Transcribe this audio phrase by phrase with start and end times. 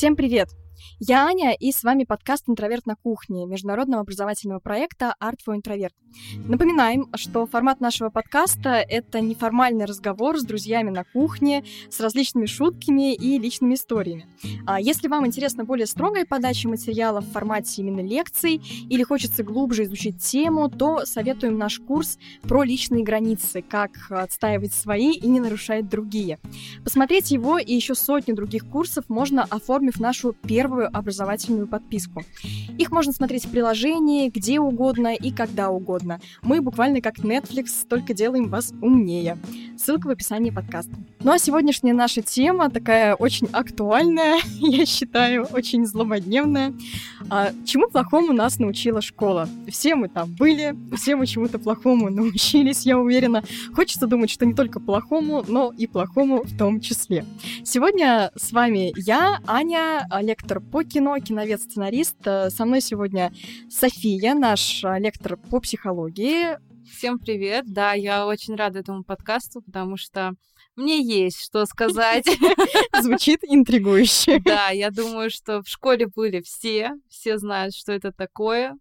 [0.00, 0.48] Всем привет!
[1.02, 5.92] Я Аня, и с вами подкаст «Интроверт на кухне» международного образовательного проекта «Art for Introvert».
[6.46, 13.14] Напоминаем, что формат нашего подкаста— это неформальный разговор с друзьями на кухне, с различными шутками
[13.14, 14.26] и личными историями.
[14.66, 18.60] А если вам интересна более строгая подача материала в формате именно лекций
[18.90, 25.12] или хочется глубже изучить тему, то советуем наш курс про личные границы, как отстаивать свои
[25.12, 26.38] и не нарушать другие.
[26.84, 32.22] Посмотреть его и еще сотни других курсов можно, оформив нашу первую образовательную подписку.
[32.78, 36.20] Их можно смотреть в приложении, где угодно и когда угодно.
[36.42, 39.38] Мы буквально как Netflix, только делаем вас умнее.
[39.78, 40.92] Ссылка в описании подкаста.
[41.22, 46.74] Ну а сегодняшняя наша тема такая очень актуальная, я считаю, очень злободневная.
[47.28, 49.48] А, чему плохому нас научила школа?
[49.68, 53.42] Все мы там были, все мы чему-то плохому научились, я уверена.
[53.74, 57.24] Хочется думать, что не только плохому, но и плохому в том числе.
[57.64, 62.26] Сегодня с вами я, Аня, лектор по кино, киновед-сценарист.
[62.26, 63.32] Э, со мной сегодня
[63.68, 66.58] София, наш э, лектор по психологии.
[66.90, 67.64] Всем привет.
[67.72, 70.32] Да, я очень рада этому подкасту, потому что
[70.76, 72.26] мне есть что сказать.
[73.00, 74.40] Звучит интригующе.
[74.40, 78.76] Да, я думаю, что в школе были все, все знают, что это такое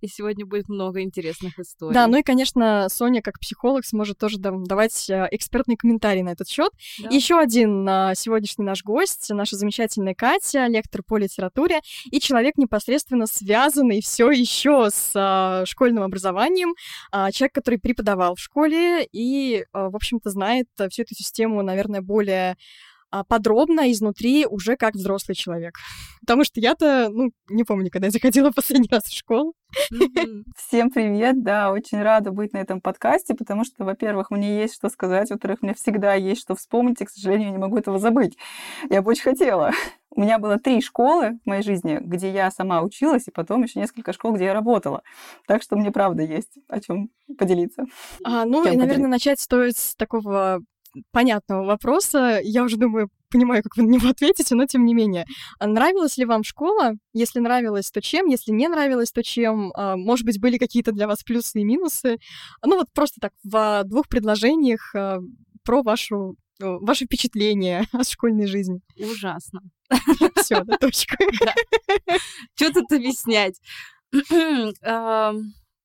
[0.00, 1.94] и сегодня будет много интересных историй.
[1.94, 6.48] Да, ну и, конечно, Соня, как психолог, сможет тоже давать э, экспертный комментарий на этот
[6.48, 6.72] счет.
[7.02, 7.08] Да.
[7.10, 13.26] Еще один а, сегодняшний наш гость, наша замечательная Катя, лектор по литературе и человек непосредственно
[13.26, 16.74] связанный все еще с а, школьным образованием,
[17.10, 22.56] а, человек, который преподавал в школе и, в общем-то, знает всю эту систему, наверное, более
[23.28, 25.74] подробно изнутри уже как взрослый человек.
[26.20, 29.54] Потому что я-то, ну, не помню, когда я заходила последний раз в школу.
[30.56, 34.88] Всем привет, да, очень рада быть на этом подкасте, потому что, во-первых, мне есть что
[34.88, 38.36] сказать, во-вторых, мне всегда есть что вспомнить, и, к сожалению, не могу этого забыть.
[38.90, 39.72] Я бы очень хотела.
[40.10, 43.78] У меня было три школы в моей жизни, где я сама училась, и потом еще
[43.78, 45.02] несколько школ, где я работала.
[45.46, 47.84] Так что мне правда есть о чем поделиться.
[48.24, 50.60] А, ну, и, наверное, начать стоит с такого
[51.12, 52.40] понятного вопроса.
[52.42, 55.26] Я уже думаю, понимаю, как вы на него ответите, но тем не менее.
[55.58, 56.92] А нравилась ли вам школа?
[57.12, 58.26] Если нравилось, то чем?
[58.26, 59.72] Если не нравилось, то чем?
[59.74, 62.18] А, может быть, были какие-то для вас плюсы и минусы?
[62.64, 65.18] Ну вот просто так в двух предложениях а,
[65.64, 68.80] про вашу ваше впечатление от школьной жизни.
[68.98, 69.60] Ужасно.
[70.36, 71.16] Все, да, точка.
[72.54, 73.60] Что тут объяснять?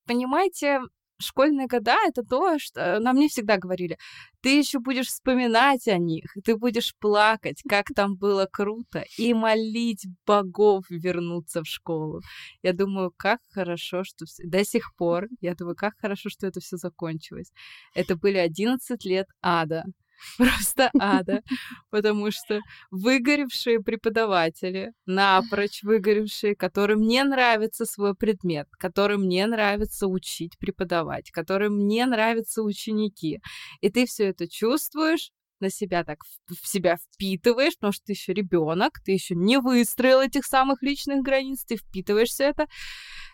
[0.05, 0.81] Понимаете,
[1.23, 3.97] школьные года— это то, что нам не всегда говорили.
[4.41, 10.05] Ты еще будешь вспоминать о них, ты будешь плакать, как там было круто, и молить
[10.25, 12.21] богов вернуться в школу.
[12.61, 16.77] Я думаю, как хорошо, что до сих пор, я думаю, как хорошо, что это все
[16.77, 17.51] закончилось.
[17.95, 19.85] Это были 11 лет ада.
[20.37, 21.41] просто ада,
[21.89, 22.59] потому что
[22.91, 31.87] выгоревшие преподаватели, напрочь выгоревшие, которым не нравится свой предмет, которым не нравится учить преподавать, которым
[31.87, 33.41] не нравятся ученики,
[33.81, 38.33] и ты все это чувствуешь, на себя так в себя впитываешь, потому что ты еще
[38.33, 42.67] ребенок, ты еще не выстроил этих самых личных границ, ты впитываешься это,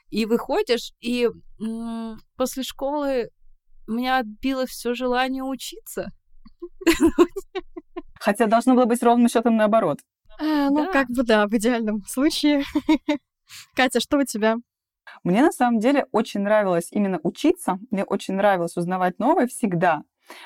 [0.10, 1.30] и выходишь, и
[2.38, 3.30] после школы
[3.88, 6.12] меня отбило все желание учиться.
[8.20, 10.00] Хотя должно было быть ровным счетом наоборот.
[10.40, 10.92] А, ну, да.
[10.92, 12.64] как бы да, в идеальном случае.
[13.76, 14.58] Катя, что у тебя?
[15.24, 20.04] Мне на самом деле очень нравилось именно учиться, мне очень нравилось узнавать новое всегда.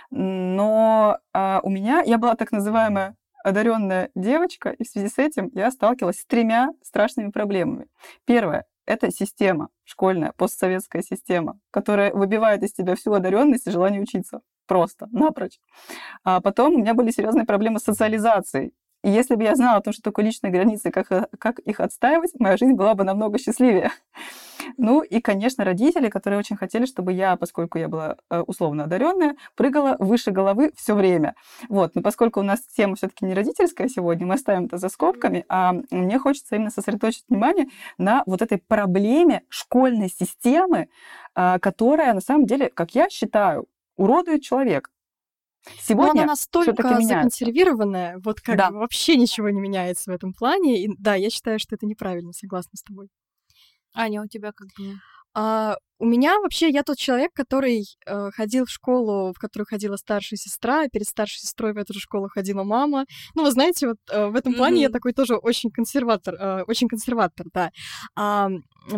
[0.09, 5.51] Но э, у меня, я была так называемая одаренная девочка, и в связи с этим
[5.53, 7.87] я сталкивалась с тремя страшными проблемами.
[8.25, 14.41] Первое— это система, школьная, постсоветская система, которая выбивает из тебя всю одаренность и желание учиться
[14.67, 15.59] просто, напрочь.
[16.23, 18.73] А потом у меня были серьезные проблемы с социализацией.
[19.03, 21.81] И если бы я знала о том, что такое личные границы, как, э, как их
[21.81, 23.91] отстаивать, моя жизнь была бы намного счастливее.
[24.77, 29.35] Ну и, конечно, родители, которые очень хотели, чтобы я, поскольку я была э, условно одаренная,
[29.55, 31.35] прыгала выше головы все время.
[31.67, 35.43] Вот, но поскольку у нас тема все-таки не родительская сегодня, мы оставим это за скобками,
[35.49, 37.67] а мне хочется именно сосредоточить внимание
[37.97, 40.87] на вот этой проблеме школьной системы,
[41.35, 44.89] а, которая на самом деле, как я считаю, уродует человека.
[45.79, 48.71] Сегодня Но она настолько законсервированная, вот как да.
[48.71, 50.83] вообще ничего не меняется в этом плане.
[50.83, 53.09] И да, я считаю, что это неправильно, согласна с тобой.
[53.93, 54.95] Аня, у тебя как бы...
[55.33, 59.95] А, у меня вообще, я тот человек, который э, ходил в школу, в которую ходила
[59.95, 63.05] старшая сестра, а перед старшей сестрой в эту же школу ходила мама.
[63.35, 64.81] Ну, вы знаете, вот э, в этом плане mm-hmm.
[64.81, 67.71] я такой тоже очень консерватор, э, очень консерватор, да.
[68.17, 68.49] А,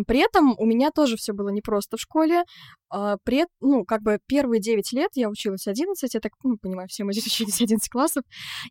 [0.08, 2.42] при этом у меня тоже все было непросто в школе.
[2.88, 6.88] А, при, ну, как бы первые 9 лет я училась 11, я так, ну, понимаю,
[6.88, 8.24] все мы здесь учились 11 классов,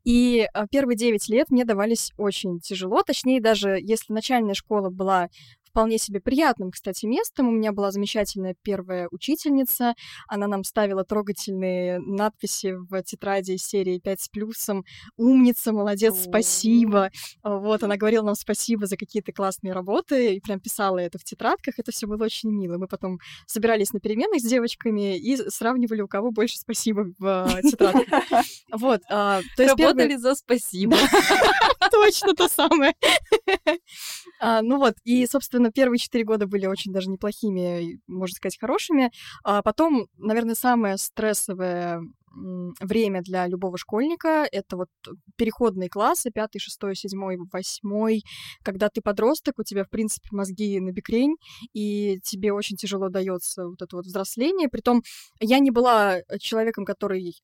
[0.04, 5.30] и а, первые 9 лет мне давались очень тяжело, точнее, даже если начальная школа была
[5.76, 7.50] вполне себе приятным, кстати, местом.
[7.50, 9.94] У меня была замечательная первая учительница.
[10.30, 14.86] Она нам ставила трогательные надписи в тетради из серии 5 с плюсом.
[15.18, 17.12] Умница, молодец, спасибо.
[17.44, 21.78] Вот, она говорила нам спасибо за какие-то классные работы и прям писала это в тетрадках.
[21.78, 22.78] Это все было очень мило.
[22.78, 28.24] Мы потом собирались на переменах с девочками и сравнивали, у кого больше спасибо в тетрадках.
[28.72, 29.02] Вот.
[29.10, 30.98] А, Работали за спасибо.
[31.92, 32.94] Точно то самое.
[34.40, 39.12] А, ну вот, и, собственно, первые четыре года были очень даже неплохими, можно сказать, хорошими.
[39.44, 42.02] А потом, наверное, самое стрессовое
[42.82, 44.90] время для любого школьника— это вот
[45.38, 48.24] переходные классы, пятый, шестой, седьмой, восьмой,
[48.62, 51.38] когда ты подросток, у тебя, в принципе, мозги на бекрень,
[51.74, 54.68] и тебе очень тяжело дается вот это вот взросление.
[54.68, 55.02] Притом
[55.40, 57.36] я не была человеком, который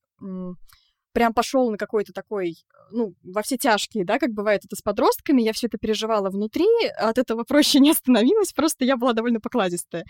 [1.13, 2.57] прям пошел на какой-то такой,
[2.91, 6.67] ну, во все тяжкие, да, как бывает это с подростками, я все это переживала внутри,
[6.97, 10.05] от этого проще не остановилась, просто я была довольно покладистая.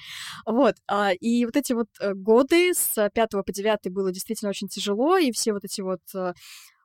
[0.45, 4.68] Вот, а, и вот эти вот э, годы с пятого по девятый было действительно очень
[4.68, 6.33] тяжело, и все вот эти вот э,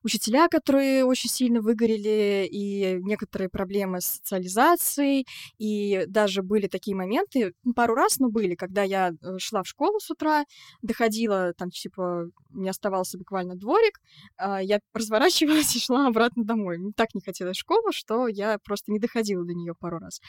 [0.07, 5.27] учителя, которые очень сильно выгорели, и некоторые проблемы с социализацией,
[5.59, 9.99] и даже были такие моменты, пару раз, но были, когда я э, шла в школу
[9.99, 10.45] с утра,
[10.81, 14.01] доходила, там, типа, мне оставался буквально дворик,
[14.37, 16.79] а, я разворачивалась и шла обратно домой.
[16.79, 20.21] Мне так не хотелось школу, что я просто не доходила до нее пару раз.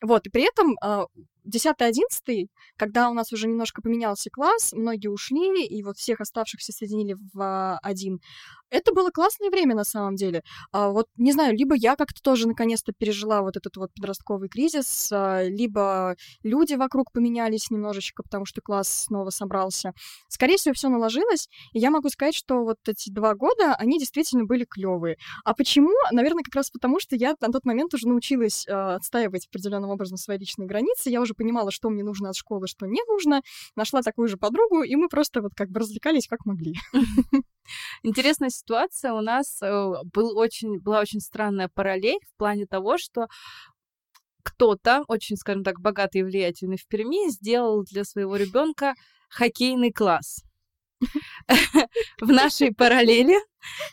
[0.00, 0.76] Вот, и при этом
[1.46, 2.46] 10-11, а,
[2.76, 7.40] когда у нас уже немножко поменялся класс, многие ушли, и вот всех оставшихся соединили в
[7.40, 8.20] а, один,
[8.70, 10.42] это было классное время на самом деле.
[10.72, 15.10] А вот, не знаю, либо я как-то тоже наконец-то пережила вот этот вот подростковый кризис,
[15.12, 19.92] а, либо люди вокруг поменялись немножечко, потому что класс снова собрался.
[20.28, 24.44] Скорее всего, все наложилось, и я могу сказать, что вот эти два года, они действительно
[24.44, 25.16] были клевые.
[25.44, 25.92] А почему?
[26.10, 30.16] Наверное, как раз потому, что я на тот момент уже научилась э, отстаивать определенным образом
[30.16, 31.10] свои личные границы.
[31.10, 33.42] Я уже понимала, что мне нужно от школы, что не нужно.
[33.76, 36.74] Нашла такую же подругу, и мы просто вот как бы развлекались как могли.
[38.02, 39.12] Интересная ситуация.
[39.12, 43.28] У нас э, был очень, была очень странная параллель в плане того, что
[44.42, 48.94] кто-то, очень, скажем так, богатый и влиятельный в Перми, сделал для своего ребенка
[49.28, 50.42] хоккейный класс.
[52.20, 53.36] В нашей параллели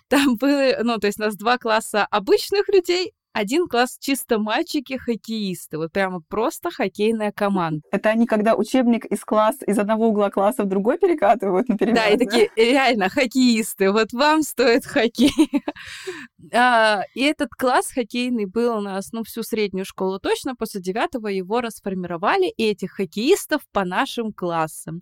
[0.08, 5.78] там было, ну, то есть у нас два класса обычных людей один класс чисто мальчики-хоккеисты,
[5.78, 7.82] вот прямо просто хоккейная команда.
[7.92, 12.08] Это они, когда учебник из класс из одного угла класса в другой перекатывают на Да,
[12.10, 15.32] и такие, реально, хоккеисты, вот вам стоит хоккей.
[16.54, 21.28] а, и этот класс хоккейный был у нас, ну, всю среднюю школу точно, после девятого
[21.28, 25.02] его расформировали, и этих хоккеистов по нашим классам.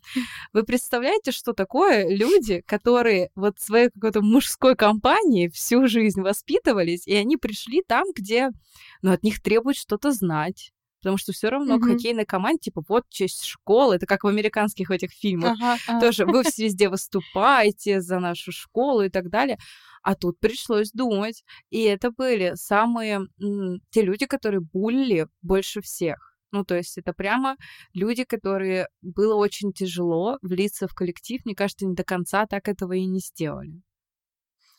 [0.54, 7.06] Вы представляете, что такое люди, которые вот в своей какой-то мужской компании всю жизнь воспитывались,
[7.08, 8.50] и они пришли там, где,
[9.02, 10.72] ну, от них требуют что-то знать.
[11.02, 11.94] Потому что все равно mm-hmm.
[11.94, 15.58] хоккейной команде, типа, вот честь школы, это как в американских этих фильмах.
[15.60, 16.00] Ага, ага.
[16.00, 19.58] Тоже вы везде выступаете за нашу школу и так далее.
[20.04, 21.44] А тут пришлось думать.
[21.72, 23.22] И это были самые
[23.90, 26.36] те люди, которые булили больше всех.
[26.52, 27.56] Ну, то есть это прямо
[27.94, 31.42] люди, которые было очень тяжело влиться в коллектив.
[31.46, 33.82] Мне кажется, не до конца так этого и не сделали.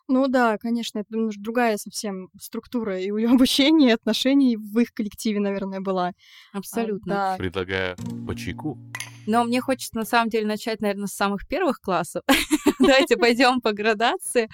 [0.09, 5.41] Ну да, конечно, это немножко другая совсем структура и обучения, и отношений в их коллективе,
[5.41, 6.13] наверное, была.
[6.53, 7.15] Абсолютно.
[7.15, 7.39] А, да.
[7.39, 7.97] Предлагаю
[8.27, 8.79] по чайку.
[9.27, 12.23] Но мне хочется на самом деле начать, наверное, с самых первых классов.
[12.79, 14.49] Давайте пойдем по градации.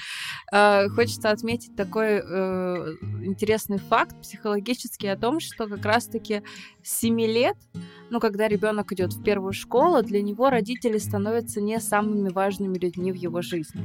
[0.53, 6.43] А, хочется отметить такой э, интересный факт психологический о том, что как раз-таки
[6.83, 7.57] с 7 лет,
[8.11, 13.13] ну, когда ребенок идет в первую школу, для него родители становятся не самыми важными людьми
[13.13, 13.83] в его жизни.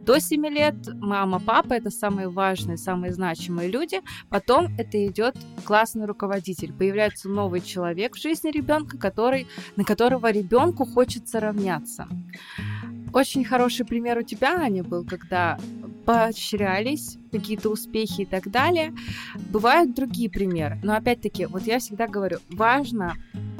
[0.00, 4.00] До 7 лет мама, папа это самые важные, самые значимые люди.
[4.30, 6.72] Потом это идет классный руководитель.
[6.72, 12.08] Появляется новый человек в жизни ребенка, который, на которого ребенку хочется равняться.
[13.12, 15.58] Очень хороший пример у тебя, Аня, был, когда
[16.04, 18.94] поощрялись какие-то успехи и так далее.
[19.50, 20.78] Бывают другие примеры.
[20.82, 23.14] Но опять-таки, вот я всегда говорю, важно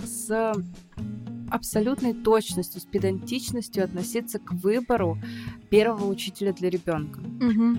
[0.04, 0.54] с
[1.50, 5.18] абсолютной точностью, с педантичностью относиться к выбору
[5.70, 7.20] первого учителя для ребенка.
[7.20, 7.78] Угу.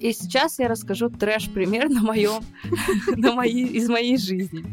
[0.00, 2.42] И сейчас я расскажу трэш-пример на моем,
[3.16, 4.64] на моей, из моей жизни.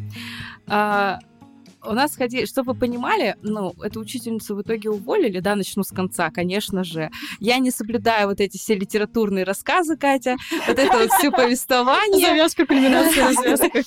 [1.83, 5.89] У нас ходили, чтобы вы понимали, ну, эту учительницу в итоге уволили, да, начну с
[5.89, 7.09] конца, конечно же.
[7.39, 10.35] Я не соблюдаю вот эти все литературные рассказы, Катя,
[10.67, 12.27] вот это вот все повествование.
[12.27, 13.83] Завязка, кульминация, развязка.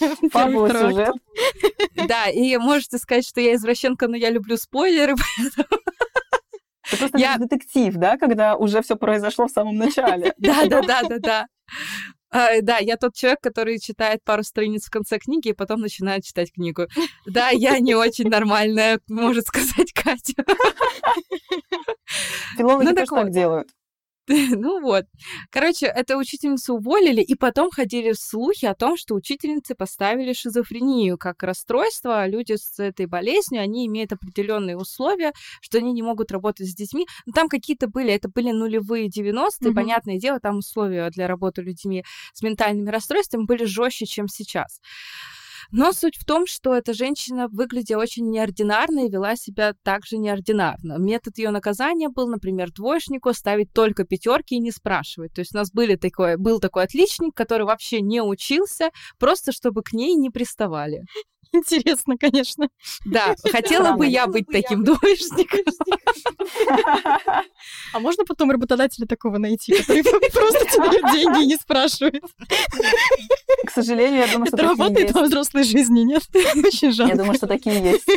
[0.90, 1.14] Сюжет.
[2.08, 5.14] Да, и можете сказать, что я извращенка, но я люблю спойлеры,
[6.90, 7.36] Это просто я...
[7.38, 10.32] детектив, да, когда уже все произошло в самом начале.
[10.38, 11.46] Да, да, да, да, да.
[12.32, 16.24] А, да, я тот человек, который читает пару страниц в конце книги и потом начинает
[16.24, 16.86] читать книгу.
[17.26, 20.42] Да, я не очень нормальная, может сказать Катя.
[22.56, 23.68] Филологи ну, тоже так делают.
[24.62, 25.06] Ну вот.
[25.50, 31.42] Короче, эту учительницу уволили, и потом ходили слухи о том, что учительницы поставили шизофрению как
[31.42, 32.26] расстройство.
[32.26, 37.06] Люди с этой болезнью, они имеют определенные условия, что они не могут работать с детьми.
[37.26, 39.74] Но там какие-то были, это были нулевые 90-е, угу.
[39.74, 44.80] понятное дело, там условия для работы людьми с ментальными расстройствами были жестче, чем сейчас.
[45.74, 50.98] Но суть в том, что эта женщина выглядела очень неординарно и вела себя также неординарно.
[50.98, 55.32] Метод ее наказания был, например, двоечнику ставить только пятерки и не спрашивать.
[55.32, 59.82] То есть у нас были такой, был такой отличник, который вообще не учился, просто чтобы
[59.82, 61.04] к ней не приставали.
[61.54, 62.68] Интересно, конечно.
[63.04, 65.60] Да, хотела бы я быть таким двоечником.
[67.92, 72.22] А можно потом работодателя такого найти, который просто тебе деньги и не спрашивает?
[73.66, 76.22] К сожалению, я думаю, что Это работает во взрослой жизни, нет?
[76.34, 77.12] Очень жалко.
[77.12, 78.08] Я думаю, что такие есть.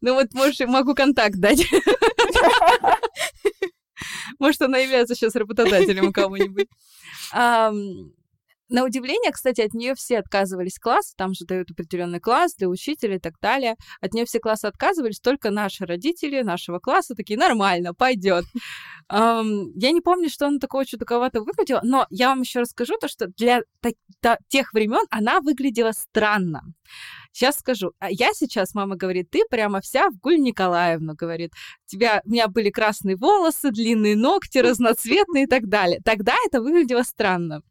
[0.00, 1.66] Ну вот, можешь, могу контакт дать.
[4.38, 6.68] Может, она является сейчас работодателем у кого-нибудь.
[8.68, 13.16] На удивление, кстати, от нее все отказывались классы, там же дают определенный класс для учителей
[13.16, 13.76] и так далее.
[14.00, 18.44] От нее все классы отказывались, только наши родители нашего класса такие, нормально, пойдет.
[19.10, 23.08] Um, я не помню, что она такого чудаковато выглядела, но я вам еще расскажу то,
[23.08, 23.62] что для
[24.48, 26.62] тех времен она выглядела странно.
[27.32, 27.92] Сейчас скажу.
[28.00, 31.52] А я сейчас, мама говорит, ты прямо вся в Гуль Николаевну, говорит.
[31.86, 36.00] У тебя, у меня были красные волосы, длинные ногти, разноцветные и так далее.
[36.04, 37.62] Тогда это выглядело странно.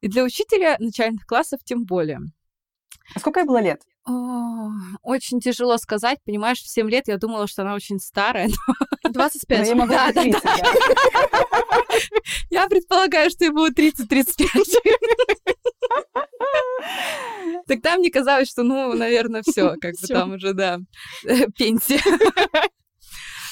[0.00, 2.20] И для учителя начальных классов тем более.
[3.14, 3.82] А сколько ей было лет?
[4.04, 4.70] О,
[5.02, 8.48] очень тяжело сказать, понимаешь, в 7 лет я думала, что она очень старая.
[9.04, 9.10] Но...
[9.10, 9.68] 25.
[9.68, 10.62] Но могу да, 30, да, да.
[12.50, 14.46] Я предполагаю, что ей было 30-35.
[17.66, 20.80] Тогда мне казалось, что, ну, наверное, все, как бы там уже, да,
[21.56, 22.00] пенсия.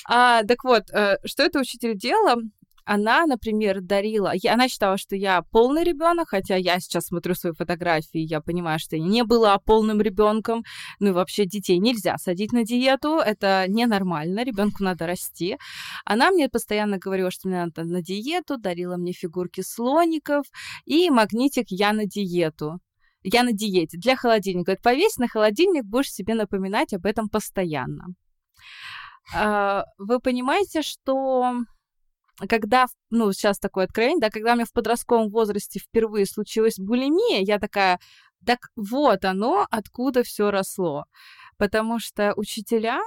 [0.07, 2.41] А, так вот, э, что это учитель делал?
[2.85, 4.33] Она, например, дарила...
[4.49, 8.97] Она считала, что я полный ребенок, хотя я сейчас смотрю свои фотографии, я понимаю, что
[8.97, 10.65] я не была полным ребенком.
[10.99, 15.57] Ну и вообще детей нельзя садить на диету, это ненормально, ребенку надо расти.
[16.05, 20.47] Она мне постоянно говорила, что мне надо на диету, дарила мне фигурки слоников
[20.85, 22.81] и магнитик «Я на диету»
[23.23, 24.73] я на диете для холодильника.
[24.73, 28.15] Говорит, повесь на холодильник, будешь себе напоминать об этом постоянно.
[29.35, 31.55] А, вы понимаете, что
[32.49, 37.41] когда, ну, сейчас такое откровение, да, когда у меня в подростковом возрасте впервые случилась булимия,
[37.41, 37.99] я такая,
[38.47, 41.05] так вот оно, откуда все росло.
[41.59, 43.01] Потому что учителя,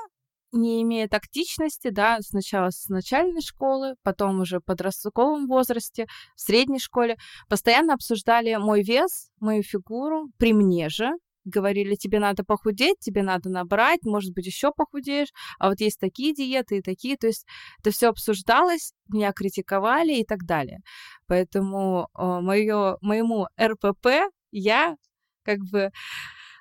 [0.52, 6.80] не имея тактичности, да, сначала с начальной школы, потом уже в подростковом возрасте, в средней
[6.80, 7.18] школе,
[7.50, 11.12] постоянно обсуждали мой вес, мою фигуру при мне же,
[11.46, 16.34] говорили, тебе надо похудеть, тебе надо набрать, может быть, еще похудеешь, а вот есть такие
[16.34, 17.46] диеты и такие, то есть
[17.80, 20.80] это все обсуждалось, меня критиковали и так далее.
[21.28, 24.08] Поэтому э, моё, моему РПП
[24.52, 24.96] я
[25.44, 25.92] как бы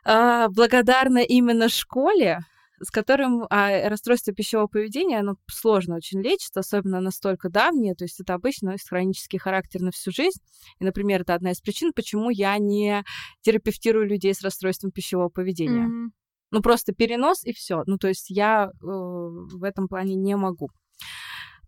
[0.04, 2.40] э, благодарна именно школе,
[2.82, 8.20] с которым а, расстройство пищевого поведения, оно сложно очень лечится, особенно настолько давнее, то есть
[8.20, 10.40] это обычно носит хронический характер на всю жизнь.
[10.80, 13.04] И, например, это одна из причин, почему я не
[13.42, 15.86] терапевтирую людей с расстройством пищевого поведения.
[15.86, 16.10] Mm-hmm.
[16.50, 17.82] Ну, просто перенос и все.
[17.86, 20.68] Ну, то есть я э, в этом плане не могу.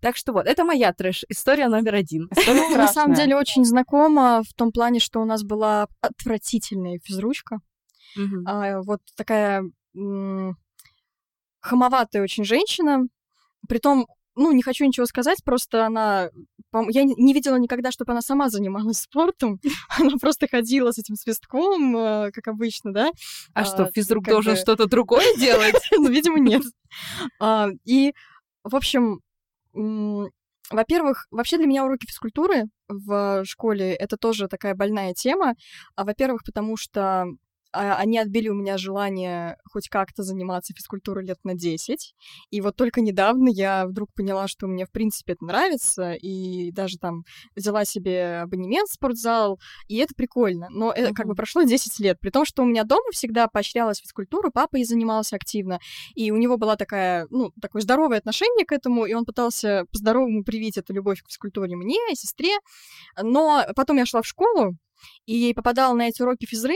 [0.00, 1.24] Так что вот, это моя трэш.
[1.30, 2.28] История номер один.
[2.46, 7.60] Ну, на самом деле очень знакома в том плане, что у нас была отвратительная физручка.
[8.18, 8.42] Mm-hmm.
[8.46, 9.64] А, вот такая
[11.64, 13.06] хамоватая очень женщина,
[13.68, 14.06] притом
[14.36, 16.28] ну, не хочу ничего сказать, просто она...
[16.88, 19.60] Я не видела никогда, чтобы она сама занималась спортом.
[19.96, 23.10] Она просто ходила с этим свистком, э, как обычно, да.
[23.52, 24.58] А, а что, физрук должен бы...
[24.58, 25.76] что-то другое делать?
[25.92, 26.62] Ну, видимо, нет.
[27.40, 28.12] А, и,
[28.64, 29.20] в общем,
[29.72, 35.54] во-первых, вообще для меня уроки физкультуры в школе это тоже такая больная тема.
[35.94, 37.26] А, во-первых, потому что а,
[37.74, 42.14] они отбили у меня желание хоть как-то заниматься физкультурой лет на 10.
[42.50, 46.98] И вот только недавно я вдруг поняла, что мне, в принципе, это нравится, и даже
[46.98, 47.24] там
[47.56, 50.68] взяла себе абонемент в спортзал, и это прикольно.
[50.70, 53.98] Но это как бы прошло 10 лет, при том, что у меня дома всегда поощрялась
[53.98, 55.80] физкультура, папа и занимался активно,
[56.14, 60.44] и у него была такая, ну, такое здоровое отношение к этому, и он пытался по-здоровому
[60.44, 62.56] привить эту любовь к физкультуре мне и сестре.
[63.20, 64.76] Но потом я шла в школу,
[65.26, 66.74] и попадала на эти уроки физры,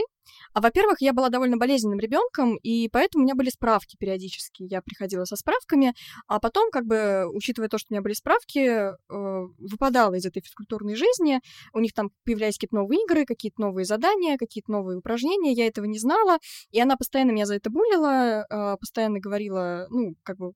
[0.53, 4.63] а, во-первых, я была довольно болезненным ребенком, и поэтому у меня были справки периодически.
[4.63, 5.93] Я приходила со справками,
[6.27, 10.41] а потом, как бы, учитывая то, что у меня были справки, э, выпадала из этой
[10.41, 11.39] физкультурной жизни.
[11.73, 15.53] У них там появлялись какие-то новые игры, какие-то новые задания, какие-то новые упражнения.
[15.53, 16.39] Я этого не знала,
[16.71, 20.53] и она постоянно меня за это булила, э, постоянно говорила, ну, как бы,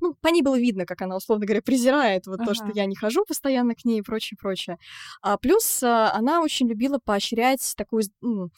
[0.00, 2.48] ну, по ней было видно, как она, условно говоря, презирает вот ага.
[2.48, 4.78] то, что я не хожу постоянно к ней и прочее, прочее.
[5.22, 8.50] А плюс э, она очень любила поощрять такую, ну,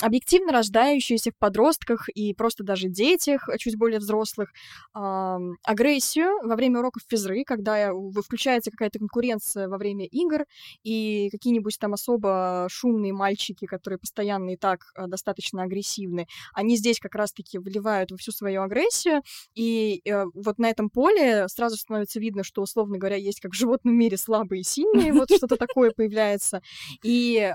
[0.00, 4.52] объективно рождающуюся в подростках и просто даже детях, э, чуть более взрослых,
[4.94, 7.92] э, агрессию во время уроков физры, когда
[8.24, 10.44] включается какая-то конкуренция во время игр,
[10.82, 16.98] и какие-нибудь там особо шумные мальчики, которые постоянно и так э, достаточно агрессивны, они здесь
[16.98, 19.22] как раз-таки выливают всю свою агрессию,
[19.54, 23.56] и э, вот на этом поле сразу становится видно, что, условно говоря, есть как в
[23.56, 26.60] животном мире слабые и сильные, вот что-то такое появляется,
[27.04, 27.52] и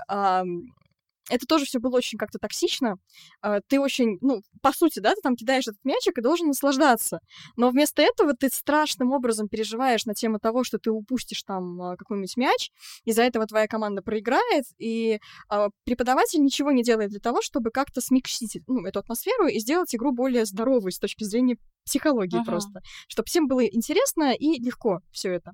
[1.28, 2.96] это тоже все было очень как-то токсично.
[3.40, 7.20] А, ты очень, ну, по сути, да, ты там кидаешь этот мячик и должен наслаждаться.
[7.56, 11.96] Но вместо этого ты страшным образом переживаешь на тему того, что ты упустишь там а,
[11.96, 12.70] какой-нибудь мяч,
[13.04, 15.18] из-за этого твоя команда проиграет, и
[15.48, 19.94] а, преподаватель ничего не делает для того, чтобы как-то смягчить ну, эту атмосферу и сделать
[19.94, 22.50] игру более здоровой с точки зрения психологии ага.
[22.50, 25.52] просто, чтобы всем было интересно и легко все это.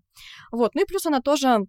[0.50, 1.66] Вот, ну и плюс она тоже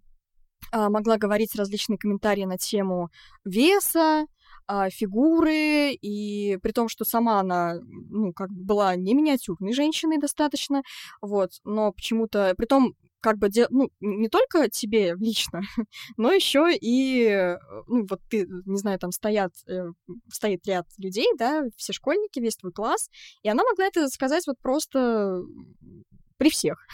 [0.71, 3.09] могла говорить различные комментарии на тему
[3.45, 4.25] веса,
[4.67, 7.79] а, фигуры, и при том, что сама она,
[8.09, 10.83] ну, как бы была не миниатюрной женщиной достаточно,
[11.21, 15.61] вот, но почему-то, при том, как бы, ну, не только тебе лично,
[16.17, 17.55] но еще и,
[17.87, 19.85] ну, вот ты, не знаю, там стоят, э,
[20.31, 23.09] стоит ряд людей, да, все школьники, весь твой класс,
[23.41, 25.41] и она могла это сказать вот просто
[26.43, 26.85] при всех.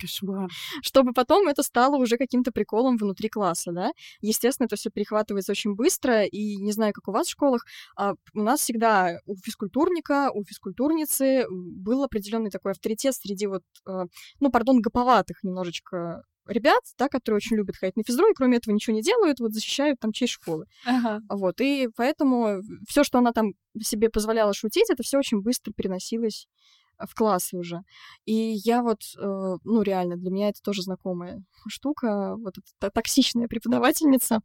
[0.00, 0.50] Кошмар.
[0.82, 3.92] Чтобы потом это стало уже каким-то приколом внутри класса, да.
[4.20, 7.64] Естественно, это все перехватывается очень быстро, и не знаю, как у вас в школах,
[7.96, 14.04] а у нас всегда у физкультурника, у физкультурницы был определенный такой авторитет среди вот, э,
[14.40, 18.74] ну, пардон, гоповатых немножечко ребят, да, которые очень любят ходить на физру и кроме этого
[18.74, 20.66] ничего не делают, вот защищают там честь школы.
[20.84, 21.22] Ага.
[21.30, 26.46] Вот, и поэтому все, что она там себе позволяла шутить, это все очень быстро переносилось
[27.08, 27.82] в классы уже.
[28.24, 33.48] И я вот, э, ну, реально, для меня это тоже знакомая штука, вот эта токсичная
[33.48, 34.40] преподавательница,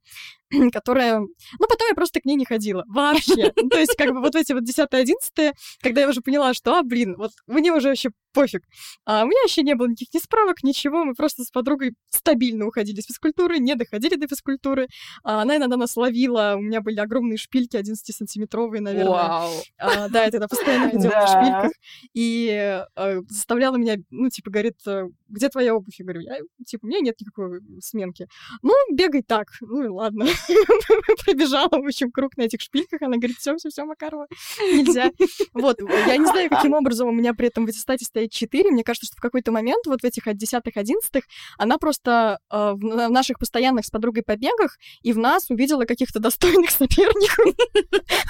[0.72, 1.20] которая...
[1.20, 3.52] Ну, потом я просто к ней не ходила вообще.
[3.56, 6.84] Ну, то есть, как бы вот эти вот 10-11, когда я уже поняла, что, а,
[6.84, 8.62] блин, вот мне уже вообще пофиг.
[9.06, 11.04] А у меня вообще не было никаких ни справок, ничего.
[11.04, 14.88] Мы просто с подругой стабильно уходили с физкультуры, не доходили до физкультуры.
[15.24, 16.54] А она иногда нас ловила.
[16.56, 19.12] У меня были огромные шпильки 11-сантиметровые, наверное.
[19.12, 19.52] Вау!
[19.80, 21.72] А, да, это постоянно ходила на шпильках.
[22.14, 25.98] И а, заставляла меня, ну, типа, говорит, «Э, где твоя обувь?
[25.98, 28.28] Я говорю, я, типа, у меня нет никакой сменки.
[28.62, 29.48] Ну, бегай так.
[29.62, 30.28] Ну и ладно.
[31.26, 33.02] Пробежала, в общем, круг на этих шпильках.
[33.02, 34.28] Она говорит, все, все, все, Макарова,
[34.60, 35.12] нельзя.
[35.54, 38.71] Вот, я не знаю, каким образом у меня при этом в аттестате стоит 4.
[38.71, 41.23] Мне кажется, что в какой-то момент вот в этих десятых, одиннадцатых
[41.58, 46.19] она просто э, в, в наших постоянных с подругой побегах и в нас увидела каких-то
[46.19, 47.56] достойных соперников.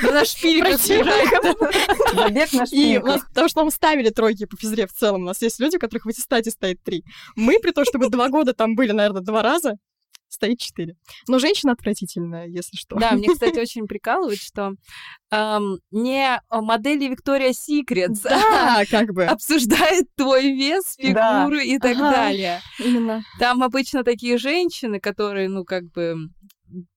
[0.01, 0.79] На шпильках
[2.53, 3.27] на шпильках.
[3.29, 5.23] Потому что нам ставили тройки по физре в целом.
[5.23, 7.03] У нас есть люди, у которых в аттестате стоит 3.
[7.35, 9.77] Мы, при том, чтобы два года там были, наверное, два раза,
[10.29, 10.95] стоит 4.
[11.27, 12.97] Но женщина отвратительная, если что.
[12.97, 14.73] Да, мне, кстати, очень прикалывает, что
[15.31, 19.25] эм, не модели Виктория Секретс да, как бы.
[19.25, 21.63] обсуждает твой вес, фигуру да.
[21.63, 22.61] и так ага, далее.
[22.79, 23.23] Именно.
[23.39, 26.29] Там обычно такие женщины, которые, ну, как бы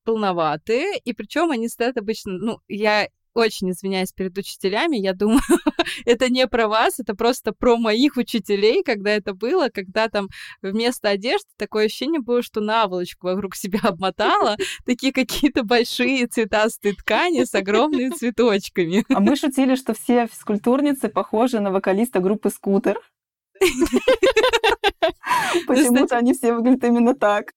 [0.05, 5.40] полноватые, и причем они стоят обычно, ну, я очень извиняюсь перед учителями, я думаю,
[6.05, 10.29] это не про вас, это просто про моих учителей, когда это было, когда там
[10.62, 17.45] вместо одежды такое ощущение было, что наволочку вокруг себя обмотала, такие какие-то большие цветастые ткани
[17.45, 19.05] с огромными цветочками.
[19.14, 22.99] А мы шутили, что все физкультурницы похожи на вокалиста группы «Скутер».
[25.66, 27.53] Почему-то они все выглядят именно так.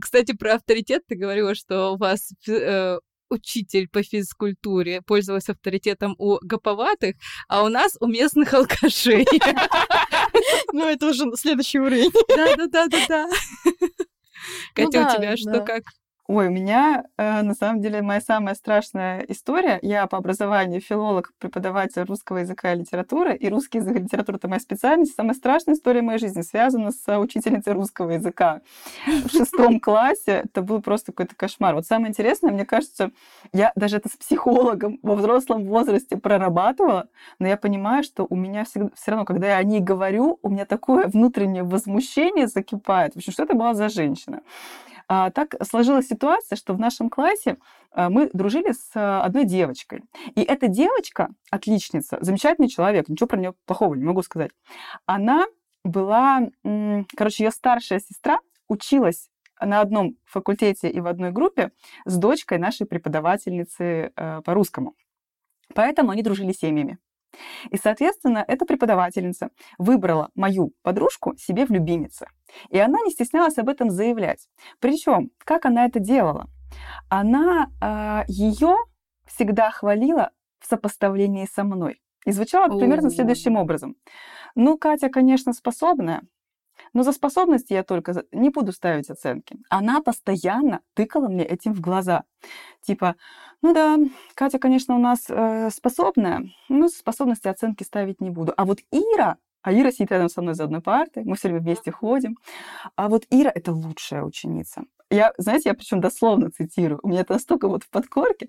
[0.00, 2.98] Кстати, про авторитет ты говорила, что у вас э,
[3.30, 7.16] учитель по физкультуре пользовался авторитетом у гоповатых,
[7.48, 9.26] а у нас у местных алкашей.
[10.72, 12.10] Ну, это уже следующий уровень.
[12.28, 13.28] Да-да-да-да-да.
[14.74, 15.82] Катя, у тебя что, как?
[16.30, 19.78] Ой, у меня, э, на самом деле, моя самая страшная история.
[19.80, 24.46] Я по образованию филолог, преподаватель русского языка и литературы, и русский язык и литература— это
[24.46, 25.14] моя специальность.
[25.14, 28.60] Самая страшная история моей жизни связана с учительницей русского языка.
[29.06, 31.74] В шестом классе это был просто какой-то кошмар.
[31.74, 33.10] Вот самое интересное, мне кажется,
[33.54, 38.66] я даже это с психологом во взрослом возрасте прорабатывала, но я понимаю, что у меня
[38.66, 43.14] всегда, все равно, когда я о ней говорю, у меня такое внутреннее возмущение закипает.
[43.14, 44.42] В общем, что это была за женщина?
[45.08, 47.56] А, так сложилась ситуация, что в нашем классе
[47.90, 50.02] а, мы дружили с а, одной девочкой.
[50.34, 54.50] И эта девочка, отличница, замечательный человек, ничего про нее плохого не могу сказать.
[55.06, 55.46] Она
[55.82, 56.42] была,
[57.16, 61.72] короче, ее старшая сестра училась на одном факультете и в одной группе
[62.04, 64.94] с дочкой нашей преподавательницы э, по русскому.
[65.74, 66.98] Поэтому они дружили семьями.
[67.70, 72.26] И, соответственно, эта преподавательница выбрала мою подружку себе в любимице.
[72.70, 74.48] И она не стеснялась об этом заявлять.
[74.80, 76.48] Причем, как она это делала?
[77.08, 78.76] Она э, а, ее
[79.26, 82.00] всегда хвалила в сопоставлении со мной.
[82.24, 83.96] И звучало это примерно следующим образом.
[84.54, 86.22] Ну, Катя, конечно, способная,
[86.92, 89.56] но за способности я только не буду ставить оценки.
[89.68, 92.24] Она постоянно тыкала мне этим в глаза.
[92.82, 93.16] Типа,
[93.62, 93.98] ну да,
[94.34, 98.54] Катя, конечно, у нас э, способная, но способности оценки ставить не буду.
[98.56, 101.62] А вот Ира, а Ира сидит рядом со мной за одной партой, мы все время
[101.62, 102.36] вместе ходим.
[102.96, 104.84] А вот Ира— это лучшая ученица.
[105.10, 107.00] Я, знаете, я причем дословно цитирую.
[107.02, 108.48] У меня это настолько вот в подкорке.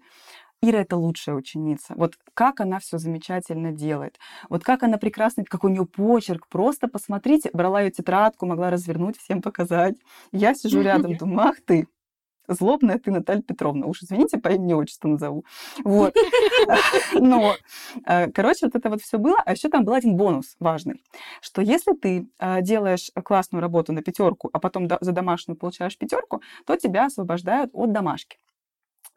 [0.62, 1.94] Ира это лучшая ученица.
[1.96, 4.20] Вот как она все замечательно делает.
[4.50, 6.48] Вот как она прекрасно, как у нее почерк.
[6.48, 7.50] Просто посмотрите.
[7.54, 9.96] Брала ее тетрадку, могла развернуть, всем показать.
[10.34, 11.88] Я сижу рядом, думаю, ах ты,
[12.50, 13.86] злобная ты, Наталья Петровна.
[13.86, 15.46] Уж извините, по имени отчеству назову.
[15.86, 16.14] Вот.
[17.14, 17.56] Но,
[18.06, 19.38] э, короче, вот это вот все было.
[19.46, 21.02] А еще там был один бонус важный,
[21.42, 26.42] что если ты э, делаешь классную работу на пятерку, а потом за домашнюю получаешь пятерку,
[26.66, 28.38] то тебя освобождают от домашки.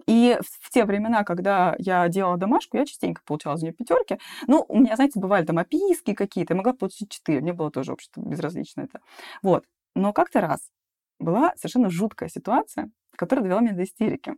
[0.07, 4.19] И в, те времена, когда я делала домашку, я частенько получала за нее пятерки.
[4.47, 7.41] Ну, у меня, знаете, бывали там описки какие-то, я могла получить четыре.
[7.41, 9.01] Мне было тоже вообще безразлично это.
[9.43, 9.65] Вот.
[9.95, 10.71] Но как-то раз
[11.19, 14.35] была совершенно жуткая ситуация, которая довела меня до истерики.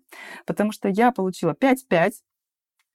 [0.47, 2.13] Потому что я получила 5-5,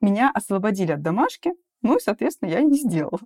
[0.01, 3.19] меня освободили от домашки, ну и, соответственно, я не сделала.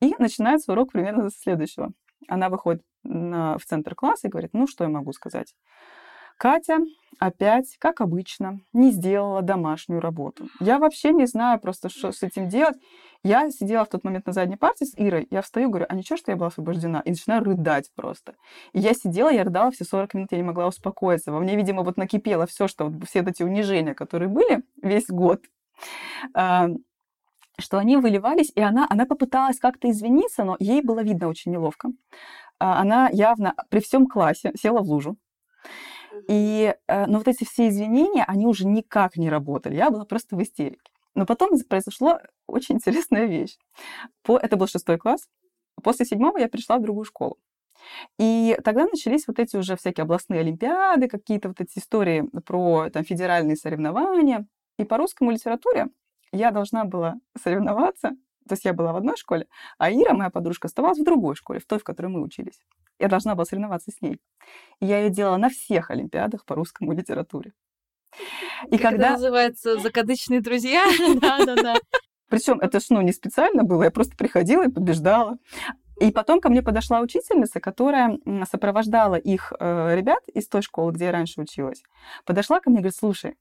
[0.00, 1.92] И начинается урок примерно с следующего.
[2.28, 5.54] Она выходит на, в центр класса и говорит, ну, что я могу сказать?
[6.40, 6.78] Катя
[7.18, 10.48] опять, как обычно, не сделала домашнюю работу.
[10.58, 12.78] Я вообще не знаю просто, что с этим делать.
[13.22, 16.16] Я сидела в тот момент на задней партии с Ирой, я встаю, говорю, а ничего,
[16.16, 17.02] что я была освобождена?
[17.04, 18.36] И начинаю рыдать просто.
[18.72, 21.30] И я сидела, я рыдала все 40 минут, я не могла успокоиться.
[21.30, 25.42] Во мне, видимо, вот накипело все, что вот все эти унижения, которые были весь год,
[26.32, 26.68] а,
[27.58, 31.90] что они выливались, и она, она попыталась как-то извиниться, но ей было видно очень неловко.
[32.58, 35.18] А, она явно при всем классе села в лужу,
[36.30, 39.74] и, э, но вот эти все извинения, они уже никак не работали.
[39.74, 40.92] Я была просто в истерике.
[41.16, 43.58] Но потом произошло очень интересная вещь.
[44.22, 45.28] По, это был шестой класс.
[45.82, 47.36] После седьмого я пришла в другую школу.
[48.16, 53.02] И тогда начались вот эти уже всякие областные олимпиады, какие-то вот эти истории про там,
[53.02, 54.46] федеральные соревнования.
[54.78, 55.88] И по русскому литературе
[56.30, 58.12] я должна была соревноваться.
[58.50, 59.46] То есть я была в одной школе,
[59.78, 62.58] а Ира, моя подружка, оставалась в другой школе, в той, в которой мы учились.
[62.98, 64.18] Я должна была соревноваться с ней.
[64.80, 67.52] И я ее делала на всех олимпиадах по русскому литературе.
[68.66, 69.04] И как когда...
[69.04, 70.84] Это называется «Закадычные друзья».
[71.20, 71.76] Да-да-да.
[72.28, 75.38] Причем это ж, ну, не специально было, я просто приходила и побеждала.
[76.00, 78.18] И потом ко мне подошла учительница, которая
[78.50, 81.84] сопровождала их э, ребят из той школы, где я раньше училась.
[82.24, 83.36] Подошла ко мне и говорит, слушай,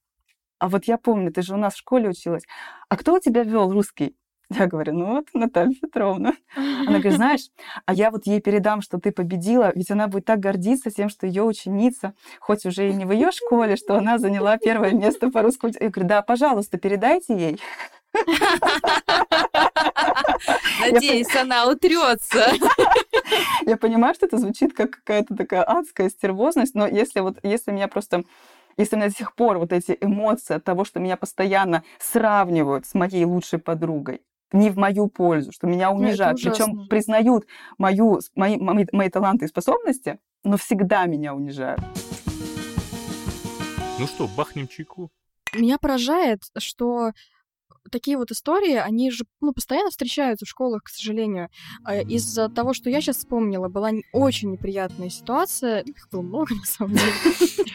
[0.60, 2.44] а вот я помню, ты же у нас в школе училась.
[2.90, 4.16] А кто у тебя вел русский?
[4.52, 6.34] Я говорю, ну вот, Наталья Петровна.
[6.56, 7.50] Она говорит, знаешь,
[7.86, 11.28] а я вот ей передам, что ты победила, ведь она будет так гордиться тем, что
[11.28, 15.44] ее ученица, хоть уже и не в ее школе, что она заняла первое место по
[15.44, 15.74] русскому.
[15.80, 17.62] Я говорю, да, пожалуйста, передайте ей.
[20.80, 22.48] Надеюсь, она утрется.
[23.66, 27.88] Я понимаю, что это звучит как какая-то такая адская стервозность, но если вот, если меня
[27.88, 28.24] просто
[28.78, 32.86] если у меня до сих пор вот эти эмоции от того, что меня постоянно сравнивают
[32.86, 37.46] с моей лучшей подругой, не в мою пользу, что меня унижают, причем признают
[37.78, 41.82] мою, мои, мои, мои таланты и способности, но всегда меня унижают.
[44.00, 45.12] Ну что, бахнем чайку?
[45.54, 47.12] Меня поражает, что
[47.90, 51.50] такие вот истории, они же ну, постоянно встречаются в школах, к сожалению.
[51.84, 55.80] А из-за того, что я сейчас вспомнила, была очень неприятная ситуация.
[55.82, 57.12] Их было много, на самом деле.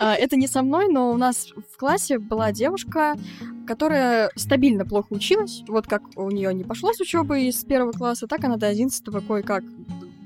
[0.00, 3.16] А, это не со мной, но у нас в классе была девушка,
[3.66, 5.62] которая стабильно плохо училась.
[5.68, 9.20] Вот как у нее не пошло с учебы из первого класса, так она до одиннадцатого
[9.20, 9.64] кое-как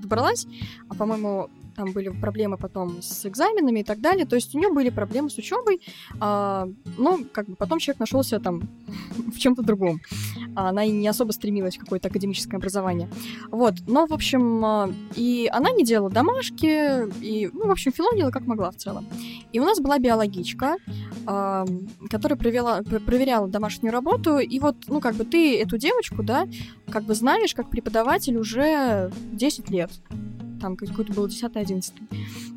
[0.01, 0.47] добралась.
[0.89, 4.27] А, по-моему, там были проблемы потом с экзаменами и так далее.
[4.27, 5.81] То есть у нее были проблемы с учебой,
[6.19, 8.63] а, но как бы потом человек нашелся там
[9.33, 10.01] в чем-то другом.
[10.57, 13.09] Она и не особо стремилась в какое-то академическое образование.
[13.53, 18.31] Вот, но, в общем, а, и она не делала домашки, и, ну, в общем, филонила
[18.31, 19.07] как могла в целом.
[19.53, 20.79] И у нас была биологичка,
[21.27, 21.65] а,
[22.11, 26.49] которая проверяла, проверяла домашнюю работу, и вот, ну, как бы ты эту девочку, да,
[26.91, 29.93] как бы знаешь, как преподаватель уже 10 лет.
[30.61, 31.93] Там какой-то был 10-11.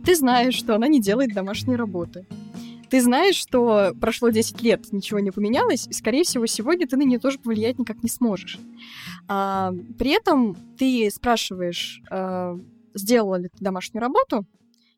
[0.05, 2.25] Ты знаешь, что она не делает домашние работы.
[2.89, 7.03] Ты знаешь, что прошло 10 лет, ничего не поменялось, и, скорее всего, сегодня ты на
[7.03, 8.59] нее тоже повлиять никак не сможешь.
[9.29, 12.59] А, при этом ты спрашиваешь, а,
[12.93, 14.45] сделала ли ты домашнюю работу,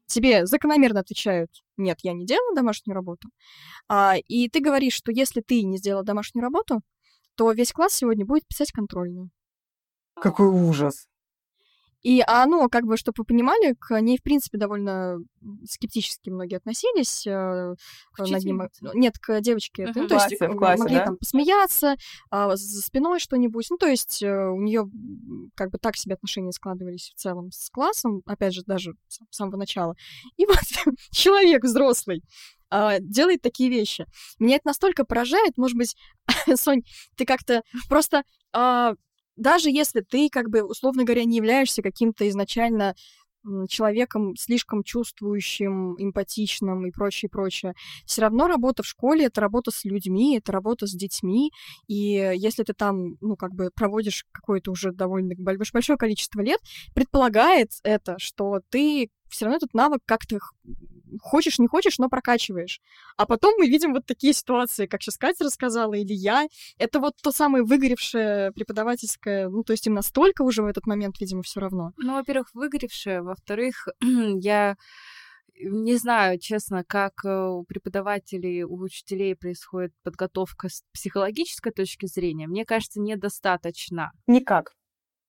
[0.08, 3.30] тебе закономерно отвечают, нет, я не делала домашнюю работу.
[3.88, 6.82] А, и ты говоришь, что если ты не сделала домашнюю работу,
[7.36, 9.30] то весь класс сегодня будет писать контрольную.
[10.16, 11.08] Какой ужас.
[12.04, 15.18] И оно, как бы, чтобы вы понимали, к ней, в принципе, довольно
[15.66, 17.26] скептически многие относились.
[17.26, 17.76] Э,
[18.14, 18.60] К над ним.
[18.60, 18.98] учительнице?
[18.98, 19.88] Нет, к девочке.
[19.88, 20.02] Мгм.
[20.04, 21.06] Ну, то есть В классе, э, могли да?
[21.06, 21.96] там посмеяться,
[22.30, 23.68] а, за спиной что-нибудь.
[23.70, 24.90] Ну, то есть э, у нее
[25.56, 29.38] как бы так себе отношения складывались в целом с классом, опять же, даже с с
[29.38, 29.96] самого начала.
[30.38, 30.58] И вот
[31.12, 32.24] человек взрослый
[32.70, 34.06] а, делает такие вещи.
[34.40, 35.96] Меня это настолько поражает, может быть,
[36.56, 36.82] Сонь,
[37.16, 38.96] ты как-то просто а,
[39.36, 42.96] даже если ты, как бы, условно говоря, не являешься каким-то изначально
[43.68, 47.74] человеком слишком чувствующим, эмпатичным и прочее, прочее,
[48.06, 51.52] все равно работа в школе— это работа с людьми, это работа с детьми,
[51.88, 56.60] и если ты там, ну, как бы проводишь какое-то уже довольно больш- большое количество лет,
[56.96, 60.40] предполагает это, что ты все равно этот навык как-то
[61.22, 62.82] хочешь, не хочешь, но прокачиваешь.
[63.18, 66.48] А потом мы видим вот такие ситуации, как сейчас Катя рассказала, или я.
[66.78, 71.20] Это вот то самое выгоревшее преподавательское, ну, то есть им настолько уже в этот момент,
[71.20, 71.92] видимо, все равно.
[71.98, 74.76] Ну, во-первых, выгоревшая, во-вторых, я
[75.60, 82.48] не знаю, честно, как э, у преподавателей, у учителей происходит подготовка с психологической точки зрения.
[82.48, 84.12] Мне кажется, недостаточно.
[84.26, 84.74] Никак.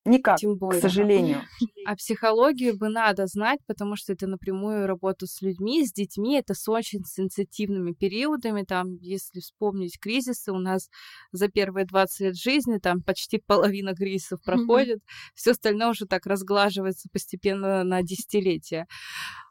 [0.05, 0.81] Никак, Тем к более.
[0.81, 1.41] сожалению.
[1.85, 6.53] А психологию бы надо знать, потому что это напрямую работа с людьми, с детьми, это
[6.53, 8.63] с очень сенситивными периодами.
[8.63, 10.89] Там, если вспомнить кризисы, у нас
[11.31, 14.99] за первые 20 лет жизни там почти половина кризисов проходит,
[15.33, 18.87] все остальное уже так разглаживается постепенно на десятилетия.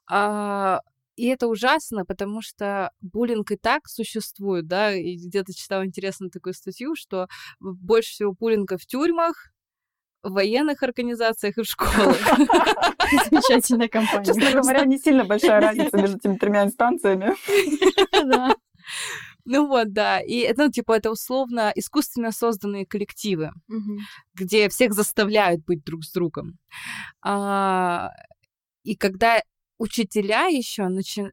[0.08, 0.80] А,
[1.16, 6.54] и это ужасно, потому что буллинг и так существует, да, и где-то читала интересную такую
[6.54, 7.28] статью, что
[7.60, 9.53] больше всего буллинга в тюрьмах,
[10.24, 12.16] в военных организациях и в школах.
[13.30, 14.24] Замечательная компания.
[14.24, 17.34] Честно говоря, не сильно большая разница между этими тремя инстанциями.
[18.24, 18.54] Да.
[19.46, 20.20] Ну вот, да.
[20.20, 23.98] И это, ну, типа, это условно искусственно созданные коллективы, Мгм.
[24.34, 26.58] где всех заставляют быть друг с другом.
[27.22, 28.10] А,
[28.82, 29.42] и когда
[29.78, 31.30] учителя еще начи-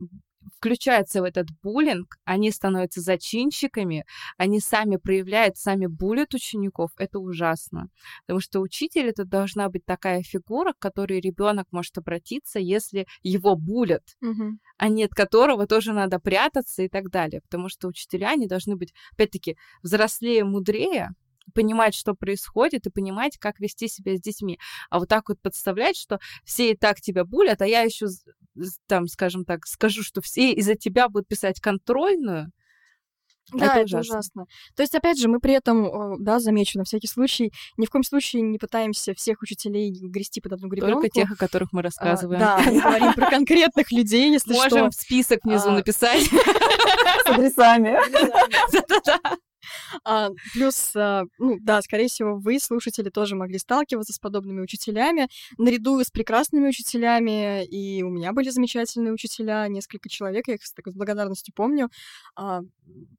[0.62, 4.06] включаются в этот буллинг, они становятся зачинщиками,
[4.38, 7.88] они сами проявляют, сами булят учеников, это ужасно.
[8.28, 13.56] Потому что учитель это должна быть такая фигура, к которой ребенок может обратиться, если его
[13.56, 14.60] булят Мгм.
[14.78, 17.42] а не от которого тоже надо прятаться и так далее.
[17.42, 21.10] Потому что учителя, они должны быть, опять-таки, взрослее, мудрее,
[21.54, 24.60] понимать, что происходит, и понимать, как вести себя с детьми.
[24.90, 28.08] А вот так вот подставлять, что все и так тебя булят, а я еще
[28.88, 32.52] там, скажем так, скажу, что все из-за тебя будут писать контрольную,
[33.54, 34.00] Да, Это это, ужасно.
[34.12, 34.46] ужасно.
[34.76, 38.04] То есть, опять же, мы при этом, да, замечу на всякий случай, ни в коем
[38.04, 40.94] случае не пытаемся всех учителей грести под одну гребенку.
[41.02, 42.40] только тех, о которых мы А, рассказываем.
[42.40, 44.90] Да, мы говорим про конкретных людей, если Можем что.
[44.92, 46.24] в список внизу А, написать.
[47.26, 47.98] С адресами.
[48.72, 49.20] Да-да-да.
[50.04, 55.28] А, плюс, а, ну да, скорее всего, вы, слушатели, тоже могли сталкиваться с подобными учителями,
[55.58, 60.74] наряду с прекрасными учителями, и у меня были замечательные учителя, несколько человек, я их с
[60.74, 61.90] такой благодарностью помню.
[62.36, 62.62] А,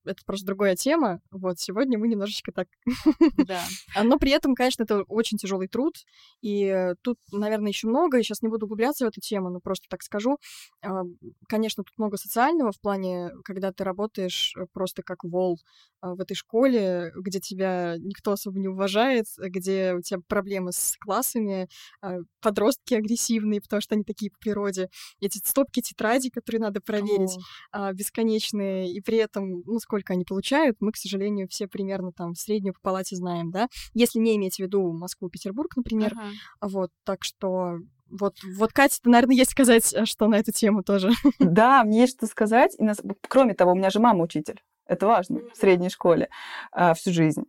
[0.05, 1.20] это просто другая тема.
[1.31, 2.68] Вот, сегодня мы немножечко так
[3.46, 3.62] Да.
[3.94, 5.94] А, Но при этом, конечно, это очень тяжелый труд.
[6.40, 8.18] И э, тут, наверное, еще много.
[8.18, 10.38] И сейчас не буду углубляться в эту тему, но просто так скажу.
[10.83, 11.02] А,
[11.48, 15.59] Конечно, тут много социального в плане, когда ты работаешь э, просто как вол
[16.00, 20.97] а, в этой школе, где тебя никто особо не уважает, где у тебя проблемы с
[21.01, 21.68] классами,
[22.01, 24.88] а, подростки агрессивные, потому что они такие по природе.
[25.21, 27.37] Эти стопки тетрадей, которые надо проверить
[27.73, 27.88] О.
[27.88, 32.35] а, бесконечные, и при этом, ну, сколько они получают, мы, к сожалению, все примерно там
[32.35, 36.31] среднюю по палате знаем, да, если не иметь в виду Москву, Петербург, например, Ага.
[36.61, 37.79] вот, так что
[38.11, 41.11] вот, вот, Катя, наверное, есть сказать, э, что на эту тему тоже.
[41.38, 42.75] Да, мне есть что сказать.
[42.79, 44.61] И нас- Кроме того, у меня же мама учитель.
[44.92, 46.28] Это важно в средней школе
[46.70, 47.44] а, всю жизнь.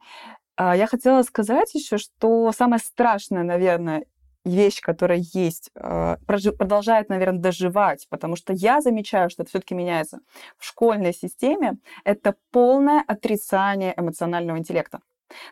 [0.55, 4.05] А, Я хотела сказать еще, что самое страшное, наверное,
[4.45, 10.19] вещь, которая есть, э, продолжает, наверное, доживать, потому что я замечаю, что это все-таки меняется.
[10.57, 14.99] В школьной системе это полное отрицание эмоционального интеллекта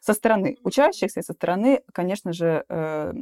[0.02, 3.14] со стороны учащихся и со стороны, конечно же, э,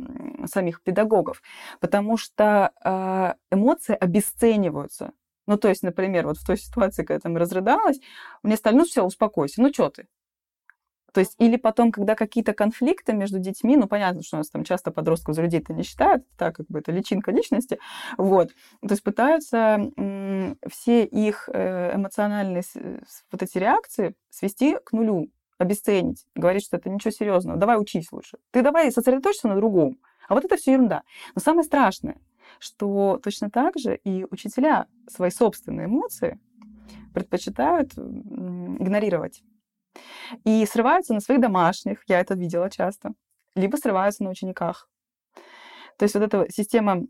[0.46, 1.42] самих педагогов,
[1.80, 5.12] потому что э, эмоции обесцениваются.
[5.50, 8.00] Ну, то есть, например, вот в той ситуации, когда там разрыдалась,
[8.44, 10.06] мне стали, ну все, успокойся, ну что ты?
[11.12, 14.64] То есть, или потом, когда какие-то конфликты между детьми, ну, понятно, что у нас там
[14.64, 17.80] часто подростков за людей-то не считают, так как бы это личинка личности,
[18.20, 18.50] вот,
[18.82, 19.80] то есть пытаются
[20.70, 22.62] все их э, эмоциональные
[23.32, 28.38] вот эти реакции свести к нулю, обесценить, говорить, что это ничего серьезного, давай учись лучше.
[28.52, 29.98] Ты давай сосредоточься на другом.
[30.30, 31.04] А вот это все ерунда.
[31.36, 32.22] Но самое страшное,
[32.60, 36.40] что точно так же и учителя свои собственные эмоции
[37.14, 39.42] предпочитают игнорировать.
[40.46, 43.14] И срываются на своих домашних, я это видела часто,
[43.56, 44.88] либо срываются на учениках.
[45.98, 47.08] То есть вот эта система,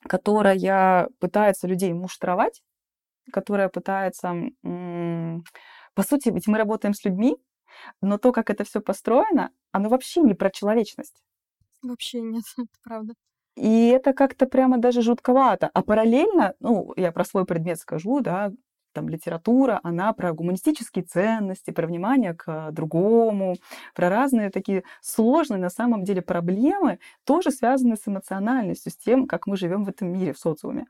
[0.00, 2.62] которая пытается людей муштровать,
[3.30, 4.34] которая пытается...
[4.62, 7.36] По сути, ведь мы работаем с людьми,
[8.00, 11.22] но то, как это все построено, оно вообще не про человечность.
[11.88, 13.14] Вообще нет, это правда.
[13.56, 15.70] И это как-то прямо даже жутковато.
[15.72, 18.52] А параллельно, ну, я про свой предмет скажу, да,
[18.92, 23.56] там литература, она про гуманистические ценности, про внимание к другому,
[23.94, 29.46] про разные такие сложные на самом деле проблемы, тоже связанные с эмоциональностью, с тем, как
[29.46, 30.86] мы живем в этом мире, в социуме.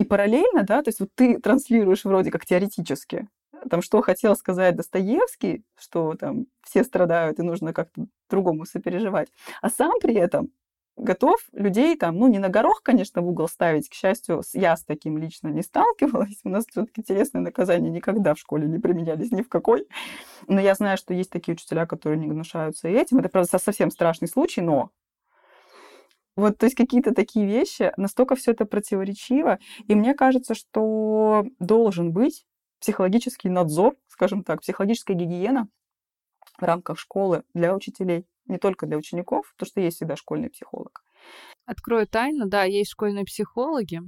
[0.00, 3.28] И параллельно, да, то есть вот ты транслируешь вроде как теоретически,
[3.70, 9.28] там, что хотел сказать Достоевский, что там все страдают и нужно как-то другому сопереживать,
[9.62, 10.50] а сам при этом
[10.96, 13.88] готов людей там, ну, не на горох, конечно, в угол ставить.
[13.88, 16.38] К счастью, я с таким лично не сталкивалась.
[16.44, 19.88] У нас все-таки телесные наказания никогда в школе не применялись ни в какой.
[20.46, 23.18] Но я знаю, что есть такие учителя, которые не гнушаются этим.
[23.18, 24.90] Это, правда, совсем страшный случай, но
[26.36, 29.58] вот, то есть какие-то такие вещи, настолько все это противоречиво.
[29.86, 32.44] И мне кажется, что должен быть
[32.84, 35.68] психологический надзор, скажем так, психологическая гигиена
[36.58, 41.02] в рамках школы для учителей не только для учеников, потому что есть всегда школьный психолог.
[41.64, 44.02] Открою тайну, да, есть школьные психологи.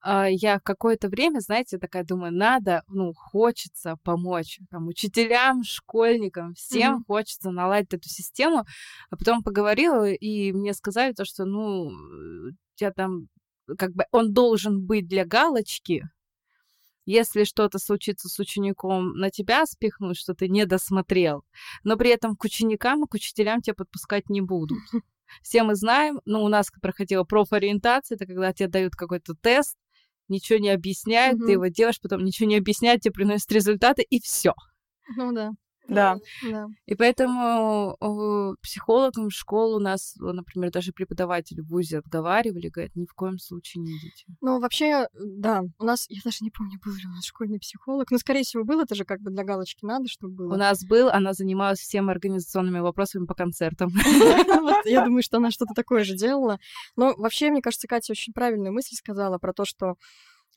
[0.00, 6.96] А, я какое-то время, знаете, такая думаю, надо, ну, хочется помочь там, учителям, школьникам, всем
[6.96, 7.04] mm-hmm.
[7.06, 8.64] хочется наладить эту систему.
[9.10, 11.92] А потом поговорила, и мне сказали то, что, ну,
[12.80, 13.28] я там,
[13.78, 16.02] как бы, он должен быть для галочки,
[17.08, 21.42] если что-то случится с учеником, на тебя спихнуть, что ты не досмотрел,
[21.82, 24.78] но при этом к ученикам и к учителям тебя подпускать не будут.
[25.42, 29.78] Все мы знаем, ну, у нас проходила профориентация, это когда тебе дают какой-то тест,
[30.28, 31.46] ничего не объясняют, mm-hmm.
[31.46, 34.52] ты его делаешь, потом ничего не объясняют, тебе приносят результаты, и все.
[35.16, 35.52] Ну да.
[35.88, 36.18] Да.
[36.42, 36.68] да.
[36.86, 37.96] И поэтому
[38.62, 43.38] психологам в школу у нас, например, даже преподаватели в ВУЗе отговаривали, говорят, ни в коем
[43.38, 44.26] случае не идите.
[44.40, 48.10] Ну, вообще, да, у нас, я даже не помню, был ли у нас школьный психолог,
[48.10, 50.54] но, скорее всего, был, это же как бы для галочки надо, чтобы было.
[50.54, 53.90] У нас был, она занималась всеми организационными вопросами по концертам.
[54.84, 56.58] Я думаю, что она что-то такое же делала.
[56.96, 59.96] Но вообще, мне кажется, Катя очень правильную мысль сказала про то, что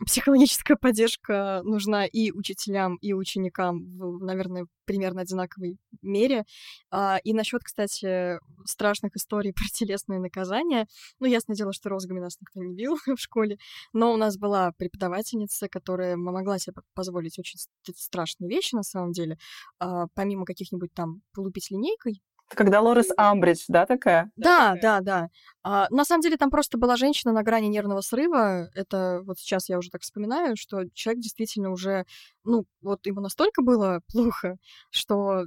[0.05, 6.45] психологическая поддержка нужна и учителям, и ученикам в, наверное, примерно одинаковой мере.
[6.89, 10.87] А, и насчет, кстати, страшных историй про телесные наказания.
[11.19, 13.57] Ну, ясное дело, что розгами нас никто не бил в школе,
[13.93, 17.59] но у нас была преподавательница, которая могла себе позволить очень
[17.95, 19.37] страшные вещи, на самом деле.
[19.79, 22.21] А, помимо каких-нибудь там полупить линейкой,
[22.55, 24.31] когда Лорес Амбридж, да, такая?
[24.35, 25.27] Да, да, да.
[25.63, 28.69] А, на самом деле там просто была женщина на грани нервного срыва.
[28.73, 32.05] Это вот сейчас я уже так вспоминаю, что человек действительно уже,
[32.43, 34.57] ну, вот ему настолько было плохо,
[34.89, 35.45] что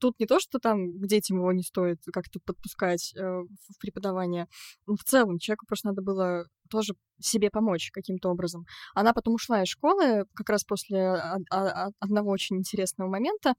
[0.00, 4.48] тут не то, что там к детям его не стоит как-то подпускать э, в преподавание.
[4.86, 8.66] В целом, человеку просто надо было тоже себе помочь каким-то образом.
[8.94, 11.08] Она потом ушла из школы как раз после
[12.00, 13.54] одного очень интересного момента.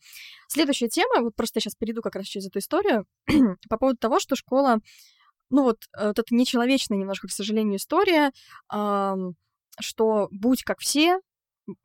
[0.47, 3.05] Следующая тема, вот просто я сейчас перейду как раз через эту историю,
[3.69, 4.79] по поводу того, что школа,
[5.49, 8.31] ну вот, э, вот это нечеловечная немножко, к сожалению, история,
[9.79, 11.19] что будь как все,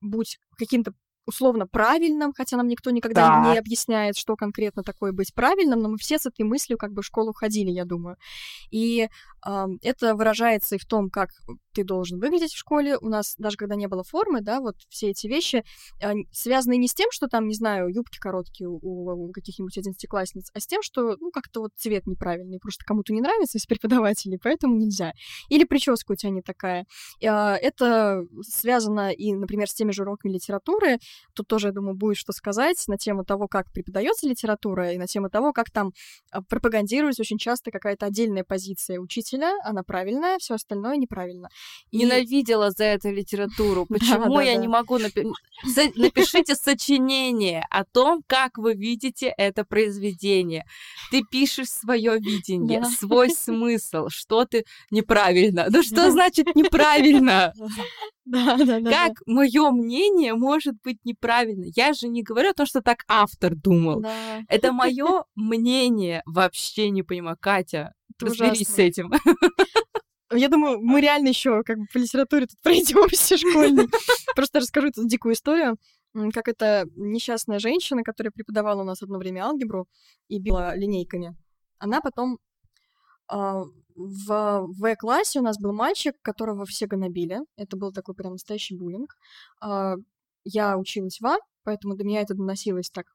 [0.01, 0.93] будь каким-то
[1.27, 3.53] условно правильным, хотя нам никто никогда да.
[3.53, 7.03] не объясняет, что конкретно такое быть правильным, но мы все с этой мыслью как бы
[7.03, 8.17] в школу ходили, я думаю.
[8.71, 9.09] И
[9.47, 11.31] э, это выражается и в том, как
[11.73, 12.97] ты должен выглядеть в школе.
[12.99, 15.65] У нас даже когда не было формы, да, вот все эти вещи
[16.03, 20.51] а, связаны не с тем, что там, не знаю, юбки короткие у, у каких-нибудь одиннадцатиклассниц,
[20.55, 24.39] а с тем, что, ну, как-то вот цвет неправильный, просто кому-то не нравится из преподавателей,
[24.43, 25.13] поэтому нельзя.
[25.49, 26.87] Или прическа у тебя не такая.
[27.25, 30.99] А, это связано и, например, с теми же уроками литературы.
[31.35, 35.07] Тут тоже, я думаю, будет что сказать на тему того, как преподается литература, и на
[35.07, 35.93] тему того, как там
[36.31, 41.49] а, пропагандируется очень часто какая-то отдельная позиция учителя, она правильная, все остальное неправильно.
[41.91, 41.99] И...
[41.99, 43.87] Ненавидела за это литературу.
[43.89, 44.61] Почему да, я да.
[44.61, 45.25] не могу напи...
[45.97, 50.65] напишите сочинение о том, как вы видите это произведение.
[51.11, 52.89] Ты пишешь свое видение, да.
[52.89, 55.67] свой смысл, что ты неправильно.
[55.69, 57.53] Да что значит неправильно?
[58.27, 58.91] Да, да, да.
[58.91, 61.65] Как мое мнение может быть неправильно?
[61.75, 64.03] Я же не говорю о том, что так автор думал.
[64.03, 64.45] Да.
[64.47, 66.23] Это мое мнение.
[66.27, 67.93] Вообще не понимаю, Катя.
[68.21, 69.11] Разберись с этим.
[70.33, 73.89] Я думаю, мы реально еще как бы по литературе тут пройдемся школьной.
[74.37, 75.77] Просто расскажу эту дикую историю,
[76.33, 79.89] как эта несчастная женщина, которая преподавала у нас одно время алгебру
[80.29, 81.37] и била линейками,
[81.79, 82.39] она потом
[83.29, 83.65] а,
[83.95, 87.41] в В-классе у нас был мальчик, которого все гонобили.
[87.57, 89.15] Это был такой прям настоящий буллинг.
[89.61, 89.97] А,
[90.45, 93.07] я училась в А, поэтому до меня это доносилось так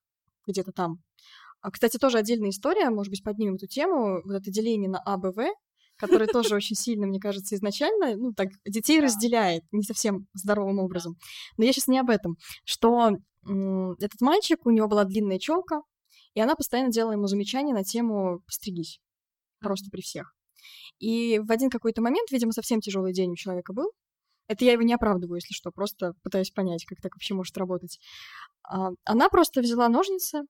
[0.48, 1.00] где-то там.
[1.62, 4.22] А, кстати, тоже отдельная история, может быть, поднимем эту тему.
[4.24, 5.44] Вот это деление на А, Б, В,
[5.98, 11.18] который тоже очень сильно, мне кажется, изначально, ну, так, детей разделяет не совсем здоровым образом.
[11.58, 12.38] Но я сейчас не об этом.
[12.64, 13.12] Что
[13.44, 15.82] этот мальчик, у него была длинная челка,
[16.34, 19.00] и она постоянно делала ему замечания на тему «постригись».
[19.60, 20.34] Просто при всех.
[21.00, 23.92] И в один какой-то момент, видимо, совсем тяжелый день у человека был.
[24.48, 28.00] Это я его не оправдываю, если что, просто пытаюсь понять, как так вообще может работать.
[28.64, 30.44] А, она просто взяла ножницы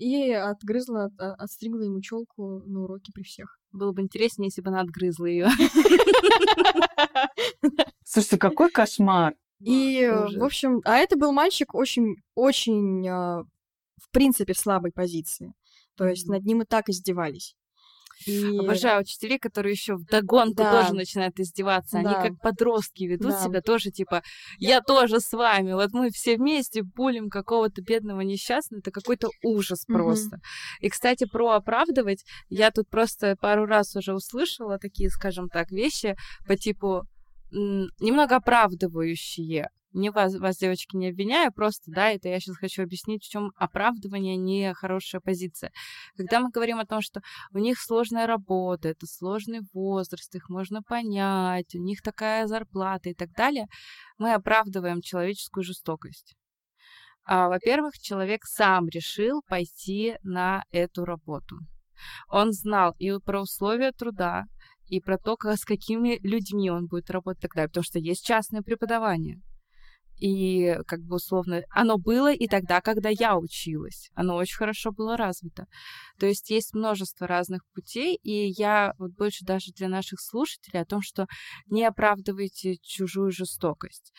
[0.00, 3.58] и отгрызла, а, отстригла ему челку на уроке при всех.
[3.70, 5.48] Было бы интереснее, если бы она отгрызла ее.
[8.04, 9.34] Слушайте, какой кошмар!
[9.60, 13.42] И, в общем, а это был мальчик очень, очень, а,
[13.98, 15.52] в принципе, в слабой позиции.
[15.96, 17.54] То есть над ним и так издевались.
[18.26, 18.58] И...
[18.58, 20.82] Обожаю учителей, которые еще в догонку да.
[20.82, 22.00] тоже начинают издеваться.
[22.02, 22.10] Да.
[22.10, 23.44] Они как подростки ведут да.
[23.44, 24.22] себя тоже, типа,
[24.58, 25.72] я тоже с вами.
[25.72, 28.80] Вот мы все вместе булим какого-то бедного несчастного.
[28.80, 29.94] Это какой-то ужас mm-hmm.
[29.94, 30.38] просто.
[30.80, 32.24] И, кстати, про оправдывать.
[32.48, 36.16] Я тут просто пару раз уже услышала такие, скажем так, вещи
[36.46, 37.06] по типу
[37.50, 43.24] немного оправдывающие не вас, вас, девочки, не обвиняю, просто, да, это я сейчас хочу объяснить,
[43.24, 45.72] в чем оправдывание не хорошая позиция.
[46.16, 47.20] Когда мы говорим о том, что
[47.52, 53.14] у них сложная работа, это сложный возраст, их можно понять, у них такая зарплата и
[53.14, 53.66] так далее,
[54.18, 56.34] мы оправдываем человеческую жестокость.
[57.24, 61.58] А, во-первых, человек сам решил пойти на эту работу.
[62.28, 64.44] Он знал и про условия труда,
[64.86, 68.26] и про то, с какими людьми он будет работать и так далее, потому что есть
[68.26, 69.40] частное преподавание.
[70.20, 74.10] И как бы условно, оно было и тогда, когда я училась.
[74.14, 75.66] Оно очень хорошо было развито.
[76.18, 80.84] То есть есть множество разных путей, и я вот больше даже для наших слушателей о
[80.84, 81.26] том, что
[81.66, 84.12] не оправдывайте чужую жестокость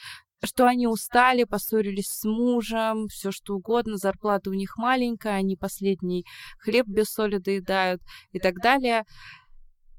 [0.43, 6.25] что они устали, поссорились с мужем, все что угодно, зарплата у них маленькая, они последний
[6.57, 9.03] хлеб без соли доедают и так далее.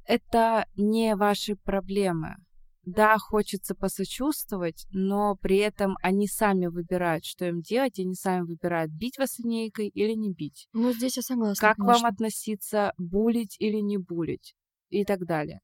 [0.04, 2.36] Это не ваши проблемы
[2.84, 8.42] да, хочется посочувствовать, но при этом они сами выбирают, что им делать, и они сами
[8.42, 10.68] выбирают, бить вас линейкой или не бить.
[10.72, 11.60] Ну, здесь я согласна.
[11.60, 11.94] Как конечно.
[11.94, 14.54] вам относиться, булить или не булить
[14.90, 15.60] и так далее.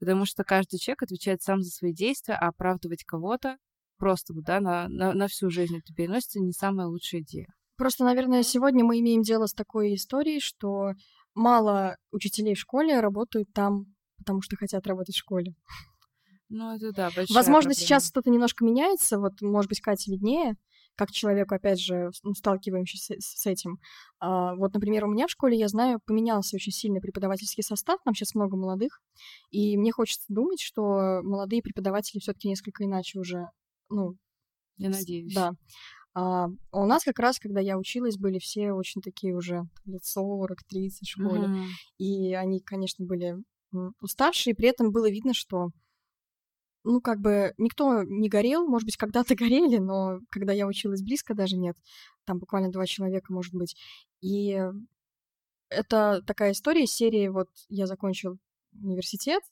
[0.00, 3.56] Потому что каждый человек отвечает сам за свои действия, а оправдывать кого-то
[3.98, 7.46] просто да, на, на, на всю жизнь это переносится не самая лучшая идея.
[7.76, 10.92] Просто, наверное, сегодня мы имеем дело с такой историей, что
[11.34, 15.54] мало учителей в школе работают там, потому что хотят работать в школе.
[16.54, 17.74] Ну, это да, Возможно, проблема.
[17.74, 19.18] сейчас что-то немножко меняется.
[19.18, 20.56] Вот, может быть, Катя виднее,
[20.96, 23.78] как человеку, опять же, ну, сталкиваемся с, этим.
[24.20, 28.00] А, вот, например, у меня в школе, я знаю, поменялся очень сильно преподавательский состав.
[28.04, 29.00] Там сейчас много молодых.
[29.50, 33.48] И мне хочется думать, что молодые преподаватели все таки несколько иначе уже,
[33.88, 34.16] ну...
[34.76, 35.34] Я надеюсь.
[35.34, 35.52] Да.
[36.14, 40.48] А, у нас как раз, когда я училась, были все очень такие уже лет 40-30
[41.00, 41.46] в школе.
[41.46, 41.66] Mm-hmm.
[41.96, 43.36] И они, конечно, были
[44.02, 45.70] уставшие, при этом было видно, что
[46.84, 51.34] ну, как бы никто не горел, может быть, когда-то горели, но когда я училась близко,
[51.34, 51.76] даже нет.
[52.24, 53.76] Там буквально два человека, может быть.
[54.20, 54.60] И
[55.68, 58.38] это такая история серии, вот я закончил
[58.72, 59.42] университет,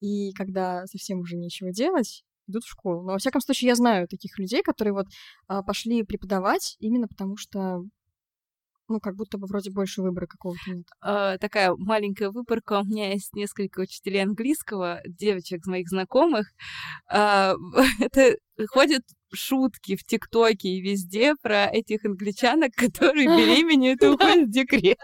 [0.00, 3.02] и когда совсем уже нечего делать, идут в школу.
[3.02, 5.06] Но, во всяком случае, я знаю таких людей, которые вот
[5.46, 7.84] а, пошли преподавать именно потому, что
[8.90, 10.86] ну, как будто бы вроде больше выбора какого-то нет.
[11.02, 12.80] Э, такая маленькая выборка.
[12.80, 16.48] У меня есть несколько учителей английского, девочек моих знакомых.
[17.10, 17.54] Э,
[18.00, 18.36] это
[18.68, 24.98] ходят шутки в ТикТоке и везде про этих англичанок, которые беременеют и уходят в декрет.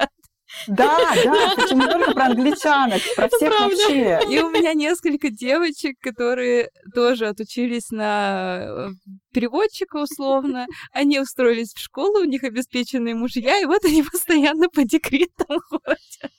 [0.68, 4.20] Да, да, причем не только про англичанок, про всех вообще.
[4.30, 8.88] И у меня несколько девочек, которые тоже отучились на э,
[9.32, 10.66] переводчика условно.
[10.92, 16.32] Они устроились в школу, у них обеспеченные мужья, и вот они постоянно по декретам ходят.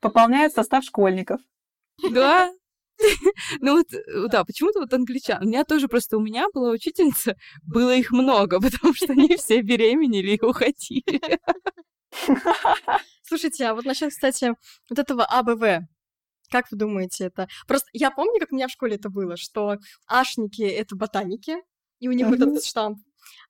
[0.00, 1.40] Пополняют состав школьников.
[2.10, 2.50] Да,
[3.60, 5.42] ну вот, э, да, почему-то вот англичан.
[5.42, 9.60] У меня тоже просто, у меня была учительница, было их много, потому что они все
[9.62, 11.40] беременели и уходили.
[13.22, 14.54] Слушайте, а вот насчет, кстати,
[14.88, 15.86] вот этого АБВ,
[16.50, 17.48] как вы думаете, это...
[17.66, 21.56] Просто я помню, как у меня в школе это было, что ашники— это ботаники,
[21.98, 22.98] и у них вот этот штамп.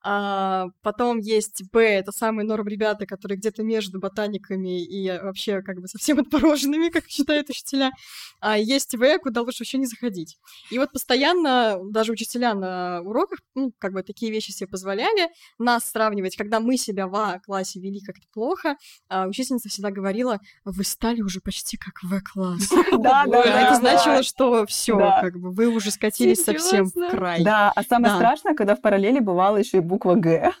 [0.03, 5.79] А, потом есть Б, это самые норм ребята, которые где-то между ботаниками и вообще как
[5.79, 7.91] бы совсем отмороженными, как считают учителя.
[8.39, 10.37] А есть В, куда лучше вообще не заходить.
[10.71, 15.89] И вот постоянно даже учителя на уроках, ну, как бы такие вещи себе позволяли нас
[15.89, 18.75] сравнивать, когда мы себя в А-классе вели как-то плохо,
[19.07, 22.69] а учительница всегда говорила, вы стали уже почти как В-класс.
[23.03, 27.43] Да, да, Это значило, что все, как бы вы уже скатились совсем в край.
[27.43, 30.53] Да, а самое страшное, когда в параллели бывало еще и буква Г.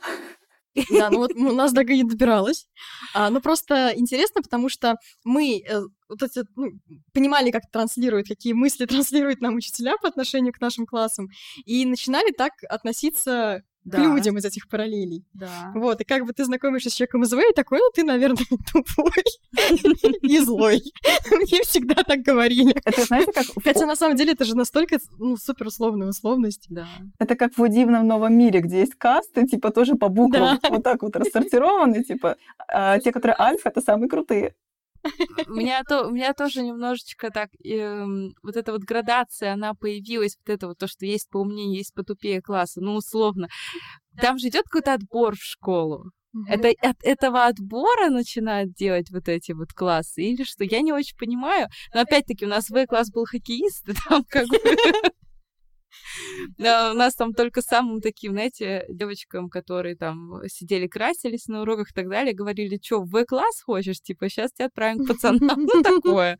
[0.89, 2.67] Да, ну вот у нас до Г не добиралась.
[3.13, 6.71] А, ну просто интересно, потому что мы э, вот эти, ну,
[7.13, 11.27] понимали, как транслируют, какие мысли транслируют нам учителя по отношению к нашим классам,
[11.65, 13.97] и начинали так относиться да.
[13.97, 15.25] к людям из этих параллелей.
[15.33, 15.71] Да.
[15.75, 18.45] Вот, и как бы ты знакомишься с человеком из В, и такой, ну, ты, наверное,
[18.71, 19.11] тупой
[20.21, 20.81] и злой.
[21.31, 22.75] Мне всегда так говорили.
[22.85, 23.45] Это, знаете, как...
[23.63, 26.67] Хотя, на самом деле, это же настолько, ну, супер условная условность.
[26.69, 26.87] Да.
[27.19, 31.01] Это как в «Дивном новом мире», где есть касты, типа, тоже по буквам вот так
[31.01, 34.53] вот рассортированы, типа, а те, которые альфа, это самые крутые.
[35.47, 38.05] У меня, то, у меня тоже немножечко так, э,
[38.41, 42.41] вот эта вот градация, она появилась, вот это вот то, что есть поумнее, есть потупее
[42.41, 43.47] класса, ну, условно.
[44.21, 46.11] Там же идет какой-то отбор в школу.
[46.47, 50.63] Это от этого отбора начинают делать вот эти вот классы или что?
[50.63, 51.67] Я не очень понимаю.
[51.93, 54.57] Но опять-таки у нас В-класс был хоккеист, и там как бы
[56.57, 61.91] да, у нас там только самым таким, знаете, девочкам, которые там сидели, красились на уроках
[61.91, 64.01] и так далее, говорили, что, в В-класс хочешь?
[64.01, 65.67] Типа, сейчас тебя отправим к пацанам.
[65.73, 66.37] Ну, такое.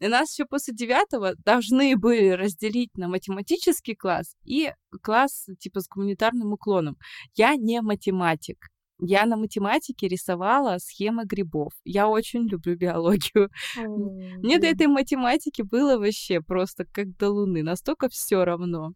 [0.00, 4.72] И нас еще после девятого должны были разделить на математический класс и
[5.02, 6.96] класс, типа, с гуманитарным уклоном.
[7.34, 8.68] Я не математик.
[9.00, 11.72] Я на математике рисовала схемы грибов.
[11.84, 13.50] Я очень люблю биологию.
[13.76, 17.62] Мне до этой математики было вообще просто как до луны.
[17.62, 18.92] Настолько все равно.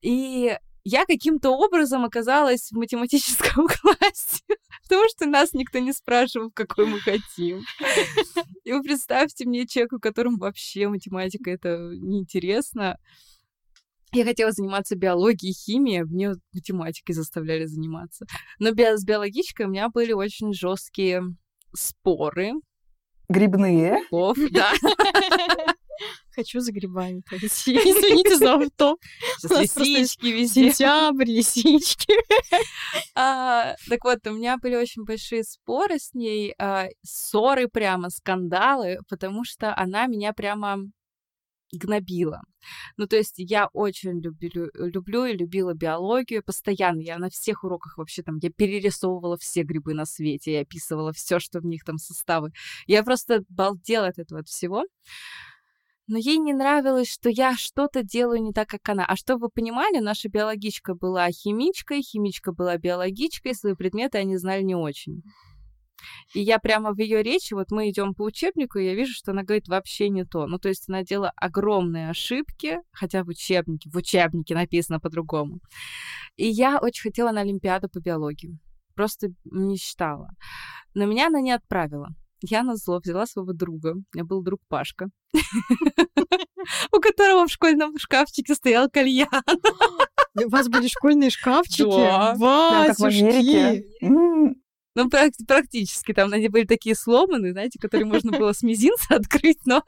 [0.00, 4.42] И я каким-то образом оказалась в математическом классе,
[4.82, 7.62] потому что нас никто не спрашивал, какой мы хотим.
[8.64, 12.98] И вы представьте мне человеку, которому вообще математика это неинтересно.
[14.12, 18.26] Я хотела заниматься биологией, химией, мне математикой заставляли заниматься.
[18.58, 21.22] Но с биологичкой у меня были очень жесткие
[21.74, 22.52] споры.
[23.28, 24.00] Грибные.
[24.10, 24.72] Оф, да.
[26.34, 27.46] Хочу за грибами пойти.
[27.76, 28.96] Извините за авто.
[29.42, 30.72] Лисички везде.
[30.72, 32.14] Сентябрь, лисички.
[33.14, 38.98] а, так вот, у меня были очень большие споры с ней, а, ссоры прямо, скандалы,
[39.08, 40.78] потому что она меня прямо
[41.72, 42.42] гнобила.
[42.96, 47.00] Ну, то есть я очень люблю, люблю и любила биологию постоянно.
[47.00, 51.38] Я на всех уроках вообще там, я перерисовывала все грибы на свете, я описывала все,
[51.40, 52.52] что в них там составы.
[52.86, 54.84] Я просто балдела от этого от всего.
[56.08, 59.06] Но ей не нравилось, что я что-то делаю не так, как она.
[59.06, 64.62] А чтобы вы понимали, наша биологичка была химичкой, химичка была биологичкой, свои предметы они знали
[64.62, 65.22] не очень.
[66.34, 69.32] И я прямо в ее речи, вот мы идем по учебнику, и я вижу, что
[69.32, 70.46] она говорит вообще не то.
[70.46, 75.60] Ну, то есть она делала огромные ошибки, хотя в учебнике, в учебнике написано по-другому.
[76.36, 78.58] И я очень хотела на Олимпиаду по биологии.
[78.94, 80.30] Просто мечтала.
[80.94, 82.08] Но меня она не отправила.
[82.42, 83.92] Я на зло взяла своего друга.
[83.92, 85.08] У меня был друг Пашка,
[86.92, 89.28] у которого в школьном шкафчике стоял кальян.
[90.44, 91.84] У вас были школьные шкафчики?
[91.84, 92.34] Да.
[94.00, 94.54] Да,
[94.94, 96.12] Ну, прак- практически.
[96.12, 99.82] Там они были такие сломанные, знаете, которые можно было с мизинца открыть, но...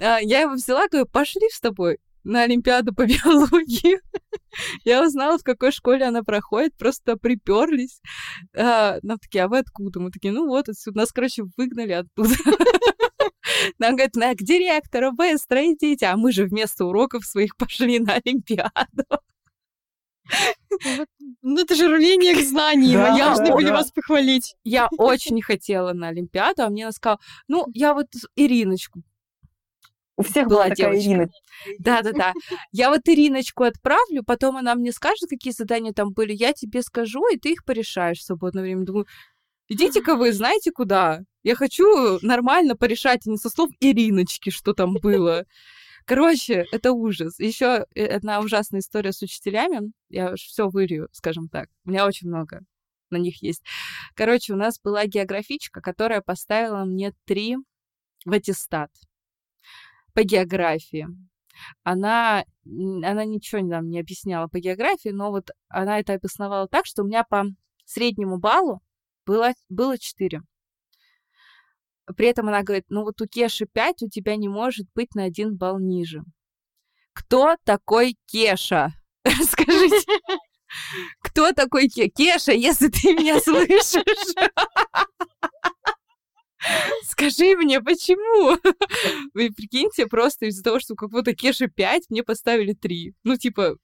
[0.00, 4.00] А, Я его взяла, говорю, пошли с тобой на Олимпиаду по биологии.
[4.84, 8.00] Я узнала, в какой школе она проходит, просто приперлись.
[8.54, 10.00] Нам такие, а вы откуда?
[10.00, 10.98] Мы такие, ну вот отсюда.
[10.98, 12.34] Нас, короче, выгнали оттуда.
[13.78, 16.06] Нам говорят, на, к директору быстро идите.
[16.06, 19.04] А мы же вместо уроков своих пошли на Олимпиаду.
[20.96, 21.08] Вот
[21.42, 23.72] Ну, это же рвение к знаниям, Да, а я да, должны были да.
[23.74, 24.54] вас похвалить.
[24.64, 27.18] Я очень хотела на Олимпиаду, а мне она сказала,
[27.48, 28.06] ну, я вот
[28.36, 29.02] Ириночку
[30.16, 31.10] У всех была была такая девочка.
[31.10, 31.28] Ирина.
[31.78, 32.32] Да-да-да.
[32.72, 37.26] Я вот Ириночку отправлю, потом она мне скажет, какие задания там были, я тебе скажу,
[37.32, 38.84] и ты их порешаешь в свободное время.
[38.84, 39.06] Думаю,
[39.68, 41.20] идите-ка вы знаете куда?
[41.42, 45.46] Я хочу нормально порешать, а не со слов Ириночки, что там было.
[46.04, 47.38] Короче, это ужас.
[47.38, 49.92] Еще одна ужасная история с учителями.
[50.08, 51.68] Я все вырью, скажем так.
[51.84, 52.62] У меня очень много
[53.10, 53.62] на них есть.
[54.14, 57.56] Короче, у нас была географичка, которая поставила мне три
[58.24, 58.90] в аттестат
[60.14, 61.06] по географии.
[61.82, 67.02] Она, она ничего нам не объясняла по географии, но вот она это обосновала так, что
[67.02, 67.44] у меня по
[67.84, 68.80] среднему баллу
[69.26, 70.42] было, было 4.
[72.16, 75.24] При этом она говорит, ну вот у Кеши 5, у тебя не может быть на
[75.24, 76.22] один балл ниже.
[77.12, 78.94] Кто такой Кеша?
[79.24, 80.06] Расскажите.
[81.20, 82.08] Кто такой Ке?
[82.08, 84.34] Кеша, если ты меня слышишь?
[87.04, 88.58] Скажи мне, почему?
[89.34, 93.14] Вы прикиньте, просто из-за того, что у какого-то Кеши 5, мне поставили 3.
[93.24, 93.76] Ну, типа,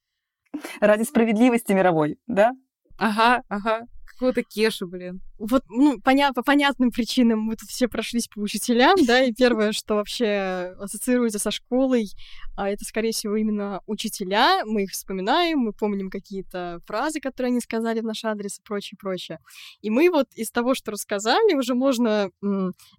[0.80, 2.52] Ради справедливости мировой, да?
[2.98, 3.86] ага, ага,
[4.16, 5.20] какого-то Кеша, блин.
[5.38, 9.72] Вот, ну, поня- по понятным причинам мы тут все прошлись по учителям, да, и первое,
[9.72, 12.08] что вообще ассоциируется со школой,
[12.56, 14.64] а это, скорее всего, именно учителя.
[14.64, 18.96] Мы их вспоминаем, мы помним какие-то фразы, которые они сказали в наш адрес и прочее,
[18.98, 19.38] прочее.
[19.82, 22.30] И мы вот из того, что рассказали, уже можно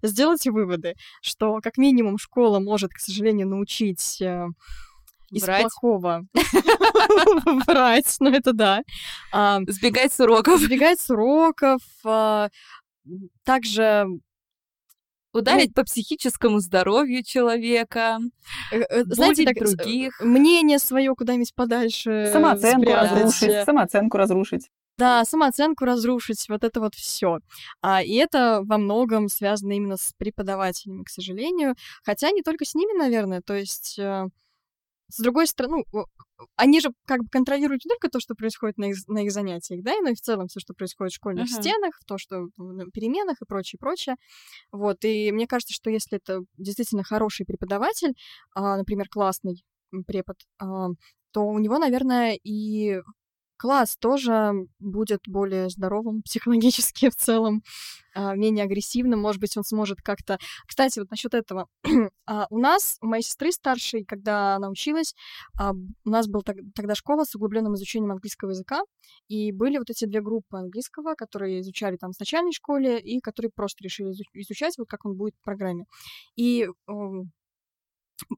[0.02, 4.46] сделать выводы, что как минимум школа может, к сожалению, научить э,
[5.30, 5.62] из Врать.
[5.62, 6.22] плохого
[7.66, 8.82] врать, ну это да.
[9.32, 10.60] А, Сбегать с уроков.
[10.60, 12.48] Избегать с уроков, а,
[13.44, 14.06] также
[15.34, 18.18] Ударить по психическому здоровью человека.
[18.72, 20.18] э, э, знаете, так, с- других.
[20.20, 23.12] мнение свое куда-нибудь подальше Самооценку спрятать.
[23.12, 24.70] разрушить, самооценку разрушить.
[24.96, 27.38] Да, самооценку разрушить, вот это вот все.
[27.82, 31.74] А, и это во многом связано именно с преподавателями, к сожалению.
[32.02, 33.42] Хотя не только с ними, наверное.
[33.42, 34.26] То есть, э,
[35.10, 36.04] с другой стороны, ну,
[36.56, 39.82] они же как бы контролируют не только то, что происходит на их, на их занятиях,
[39.82, 41.50] да, но и в целом все, что происходит в школьных Мгм.
[41.50, 44.16] стенах, то, что на переменах и прочее, прочее.
[44.72, 48.14] Вот, и мне кажется, что если это действительно хороший преподаватель,
[48.54, 49.64] а, например, классный
[50.06, 50.88] препод, а,
[51.32, 53.00] то у него, наверное, и
[53.58, 57.62] класс тоже будет более здоровым психологически в целом,
[58.14, 59.20] а, менее агрессивным.
[59.20, 60.38] Может быть, он сможет как-то...
[60.66, 61.66] Кстати, вот насчет этого.
[62.30, 65.14] А, У нас, у моей сестры старшей, когда она училась,
[65.58, 66.42] а, у нас была
[66.74, 68.82] тогда школа с углубленным изучением английского языка,
[69.28, 73.50] и были вот эти две группы английского, которые изучали там в начальной школе, и которые
[73.54, 75.86] просто решили изу- изучать, вот как он будет в программе.
[76.36, 77.32] И м,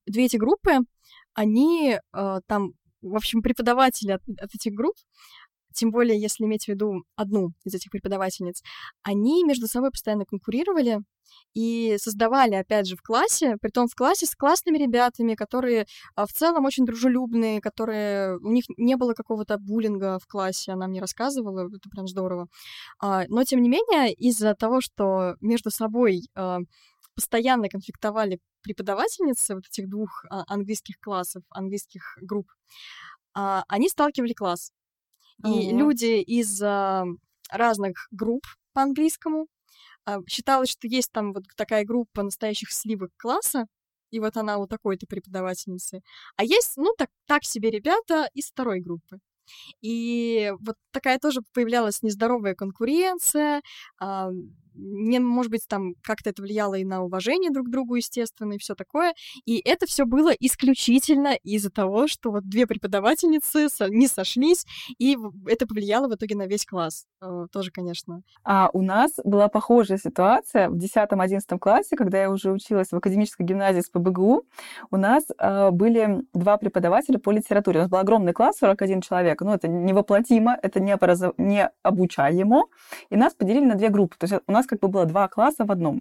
[0.07, 0.79] две эти группы,
[1.35, 4.97] они э, там, в общем, преподаватели от, от этих групп,
[5.73, 8.63] тем более, если иметь в виду одну из этих преподавательниц,
[9.03, 11.01] они между собой постоянно конкурировали
[11.55, 15.87] и создавали, опять же, в классе, притом в классе с классными ребятами, которые
[16.17, 18.39] а, в целом очень дружелюбные, которые...
[18.39, 22.49] У них не было какого-то буллинга в классе, она мне рассказывала, это прям здорово.
[23.01, 26.59] А, Но, тем не менее, из-за того, что между собой а,
[27.21, 32.51] постоянно конфликтовали преподавательницы вот этих двух а, английских классов, английских групп,
[33.35, 34.73] а, они сталкивали класс.
[35.45, 35.79] И Ого.
[35.79, 37.05] люди из а,
[37.51, 39.49] разных групп по английскому
[40.27, 43.67] считалось, что есть там вот такая группа настоящих сливок класса,
[44.11, 46.01] и вот она у такой-то преподавательницы.
[46.37, 49.19] А есть, ну, так, так себе ребята из второй группы.
[49.83, 53.61] И вот такая тоже появлялась нездоровая конкуренция,
[54.75, 58.59] не, может быть, там как-то это влияло и на уважение друг к другу, естественно, и
[58.59, 59.15] все такое.
[59.45, 64.67] И это все было исключительно из-за того, что вот две преподавательницы со- не сошлись,
[64.99, 65.17] и
[65.47, 67.07] это повлияло в итоге на весь класс.
[67.23, 68.23] Э, Тоже, конечно.
[68.45, 73.43] А у нас была похожая ситуация в 10-11 классе, когда я уже училась в академической
[73.43, 74.45] гимназии с ПБГУ.
[74.91, 77.81] У нас э, были два преподавателя по литературе.
[77.81, 79.41] У нас был огромный класс, 41 человек.
[79.41, 81.35] Ну, это невоплотимо, это не, образов...
[81.39, 82.65] не обучаемо.
[83.11, 84.17] И нас поделили на две группы.
[84.19, 86.01] То есть у нас как бы было два класса в одном.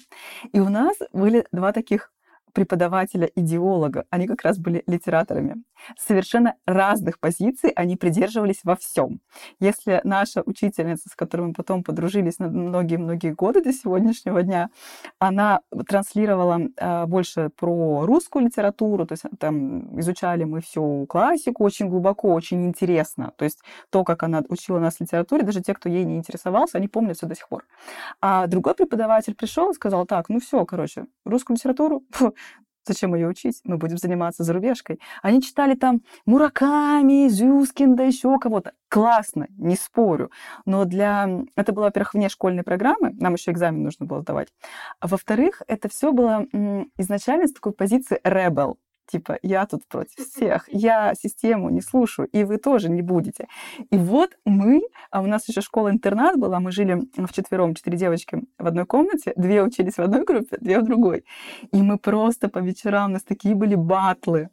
[0.51, 2.11] И у нас были два таких
[2.53, 4.05] преподавателя-идеолога.
[4.09, 5.63] Они как раз были литераторами.
[5.97, 9.21] Совершенно разных позиций они придерживались во всем.
[9.59, 14.69] Если наша учительница, с которой мы потом подружились на многие-многие годы до сегодняшнего дня,
[15.19, 21.89] она транслировала э, больше про русскую литературу, то есть там изучали мы всю классику очень
[21.89, 23.33] глубоко, очень интересно.
[23.37, 26.87] То есть то, как она учила нас литературе, даже те, кто ей не интересовался, они
[26.87, 27.65] помнят все до сих пор.
[28.21, 32.03] А другой преподаватель пришел и сказал, так, ну все, короче, русскую литературу,
[32.89, 33.61] Зачем ее учить?
[33.65, 34.99] Мы будем заниматься зарубежкой.
[35.21, 38.73] Они читали там Мураками, Зюскин, да еще кого-то.
[38.87, 40.31] Классно, не спорю.
[40.65, 41.29] Но для...
[41.55, 43.13] Это было, во-первых, вне школьной программы.
[43.19, 44.47] Нам еще экзамен нужно было сдавать.
[44.99, 46.47] А во-вторых, это все было
[46.97, 48.77] изначально с такой позиции rebel
[49.09, 53.47] типа, я тут против всех, я систему не слушаю, и вы тоже не будете.
[53.89, 54.81] И вот мы,
[55.11, 59.33] а у нас еще школа-интернат была, мы жили в четвером, четыре девочки в одной комнате,
[59.35, 61.25] две учились в одной группе, две в другой.
[61.71, 64.49] И мы просто по вечерам, у нас такие были батлы,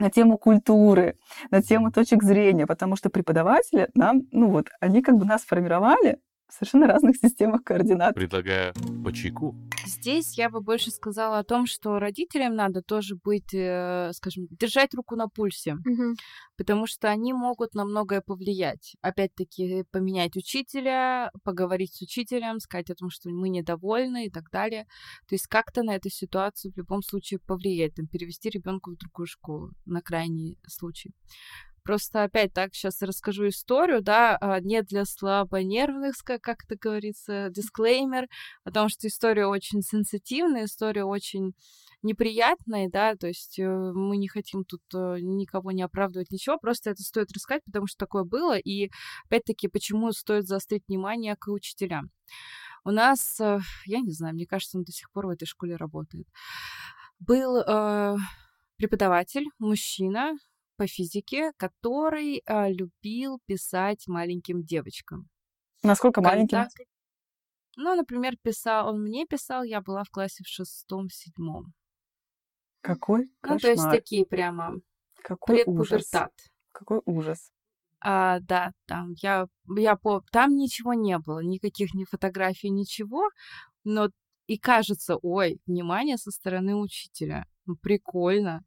[0.00, 1.16] на тему культуры,
[1.52, 6.18] на тему точек зрения, потому что преподаватели нам, ну вот, они как бы нас формировали
[6.48, 8.14] совершенно разных системах координат.
[8.14, 8.72] Предлагаю
[9.04, 9.54] по чайку.
[9.86, 14.94] Здесь я бы больше сказала о том, что родителям надо тоже быть, э, скажем, держать
[14.94, 16.14] руку на пульсе, Мгм.
[16.56, 18.96] потому что они могут на многое повлиять.
[19.02, 24.84] Опять-таки, поменять учителя, поговорить с учителем, сказать о том, что мы недовольны и так далее.
[25.28, 29.26] То есть как-то на эту ситуацию в любом случае повлиять, там, перевести ребенка в другую
[29.26, 31.12] школу на крайний случай.
[31.84, 38.26] Просто опять так сейчас расскажу историю, да, а, не для слабонервных, как это говорится, дисклеймер,
[38.64, 41.52] потому что история очень сенситивная, история очень
[42.02, 46.90] неприятная, да, то есть э, мы не хотим тут э, никого не оправдывать, ничего, просто
[46.90, 48.90] это стоит рассказать, потому что такое было, и
[49.26, 52.10] опять-таки, почему стоит заострить внимание к учителям.
[52.84, 55.76] У нас, э, я не знаю, мне кажется, он до сих пор в этой школе
[55.76, 56.26] работает.
[57.18, 58.16] Был э,
[58.76, 60.34] преподаватель, мужчина,
[60.76, 65.28] по физике, который а, любил писать маленьким девочкам.
[65.82, 66.58] Насколько маленьким?
[66.58, 66.86] Контакт-
[67.76, 71.72] Ну, например, писал, он мне писал, я была в классе в шестом-седьмом.
[72.80, 73.96] Какой Ну, то есть кошмар.
[73.96, 74.80] такие прямо
[75.22, 76.10] Какой ужас.
[76.72, 77.50] Какой ужас.
[78.00, 79.46] А, да, там я,
[79.76, 83.30] я по, там ничего не было, никаких ни фотографий, ничего,
[83.82, 84.10] но
[84.46, 87.46] и кажется, ой, внимание со стороны учителя,
[87.80, 88.62] прикольно.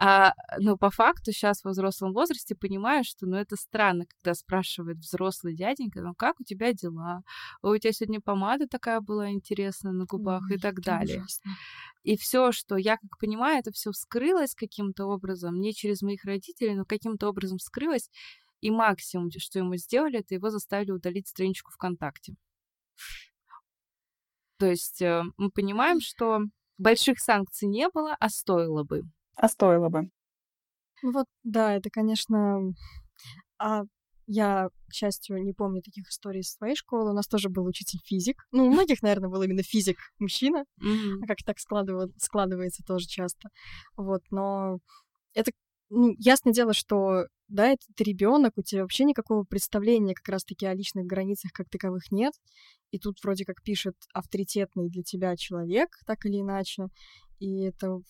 [0.00, 4.98] А, ну, по факту сейчас во взрослом возрасте понимаю, что, ну, это странно, когда спрашивает
[4.98, 7.22] взрослый дяденька, ну, как у тебя дела?
[7.62, 11.18] Ой, у тебя сегодня помада такая была интересная на губах и Ой, так это далее.
[11.18, 11.50] ужасно.
[12.04, 16.74] И все, что я как понимаю, это все вскрылось каким-то образом, не через моих родителей,
[16.76, 18.08] но каким-то образом вскрылось.
[18.60, 22.34] И максимум, что ему сделали, это его заставили удалить страничку ВКонтакте.
[24.58, 26.40] То есть э, мы понимаем, что
[26.76, 29.02] больших санкций не было, а стоило бы.
[29.40, 30.10] А стоило бы.
[31.02, 32.72] Ну вот, да, это, конечно...
[33.58, 33.82] А
[34.26, 37.10] я, к счастью, не помню таких историй из своей школы.
[37.10, 38.36] У нас тоже был учитель физик.
[38.52, 40.64] Ну, у многих, наверное, был именно физик-мужчина.
[40.76, 41.22] Мгм.
[41.22, 43.48] А как так складыва- складывается тоже часто.
[43.96, 44.78] Вот, но
[45.34, 45.52] это,
[45.88, 50.74] ну, ясное дело, что, да, этот ребенок, у тебя вообще никакого представления как раз-таки о
[50.74, 52.34] личных границах как таковых нет.
[52.90, 56.88] И тут вроде как пишет авторитетный для тебя человек, так или иначе.
[57.38, 58.00] И это,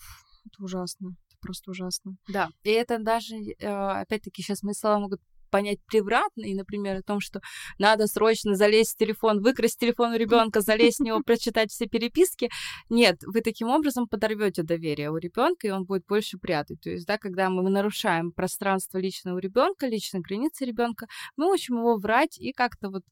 [0.48, 1.16] это ужасно.
[1.28, 2.16] Это просто ужасно.
[2.28, 5.20] Да, и это даже, э, опять-таки, сейчас мои слова могут
[5.50, 7.40] понять превратно, и, например, о том, что
[7.78, 12.50] надо срочно залезть в телефон, выкрасть телефон у ребенка, залезть в него, прочитать все переписки.
[12.88, 16.80] Нет, вы таким образом подорвете доверие у ребенка, и он будет больше прятать.
[16.80, 21.96] То есть, да, когда мы нарушаем пространство личного ребенка, личные границы ребенка, мы учим его
[21.96, 23.02] врать и как-то вот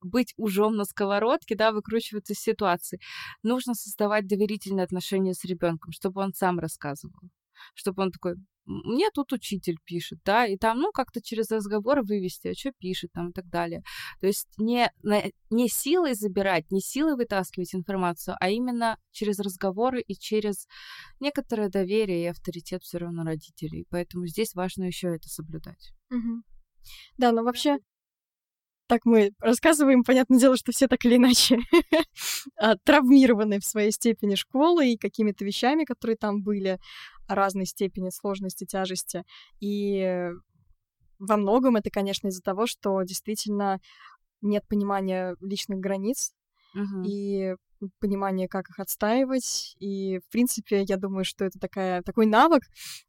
[0.00, 3.00] быть ужом на сковородке, да, выкручиваться из ситуации.
[3.42, 7.12] Нужно создавать доверительные отношения с ребенком, чтобы он сам рассказывал
[7.74, 8.34] чтобы он такой,
[8.64, 13.12] мне тут учитель пишет, да, и там, ну, как-то через разговор вывести, а что пишет
[13.12, 13.82] там и так далее.
[14.20, 14.90] То есть не,
[15.50, 20.66] не силой забирать, не силой вытаскивать информацию, а именно через разговоры и через
[21.20, 23.86] некоторое доверие и авторитет все равно родителей.
[23.90, 25.92] Поэтому здесь важно еще это соблюдать.
[26.10, 26.44] Мгм.
[27.16, 27.78] Да, но вообще,
[28.92, 31.58] так мы рассказываем, понятное дело, что все так или иначе
[32.56, 36.78] а, травмированы в своей степени школой и какими-то вещами, которые там были,
[37.28, 39.24] разной степени сложности, тяжести.
[39.60, 40.30] И
[41.18, 43.80] во многом это, конечно, из-за того, что действительно
[44.42, 46.32] нет понимания личных границ
[46.74, 47.04] Мгм.
[47.06, 47.54] и
[48.00, 49.76] понимания, как их отстаивать.
[49.80, 52.62] И, в принципе, я думаю, что это такая, такой навык,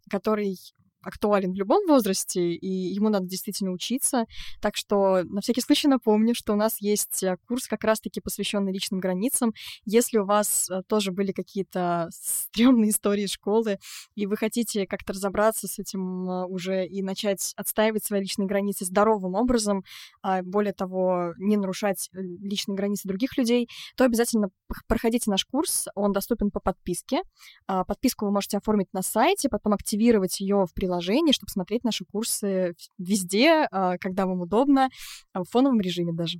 [0.09, 0.57] который
[1.03, 4.25] актуален в любом возрасте, и ему надо действительно учиться.
[4.61, 8.71] Так что на всякий случай напомню, что у нас есть э, курс как раз-таки посвященный
[8.71, 9.53] личным границам.
[9.85, 13.79] Если у вас э, тоже были какие-то стрёмные истории школы,
[14.15, 18.85] и вы хотите как-то разобраться с этим э, уже и начать отстаивать свои личные границы
[18.85, 19.83] здоровым образом,
[20.21, 24.49] а более того, не нарушать личные границы других людей, то обязательно
[24.87, 25.87] проходите наш курс.
[25.95, 27.21] Он доступен по подписке.
[27.67, 30.92] А, Подписку вы можете оформить на сайте, потом активировать ее в приложении,
[31.33, 34.89] чтобы смотреть наши курсы везде, а, когда вам удобно,
[35.33, 36.39] а, в фоновом режиме даже.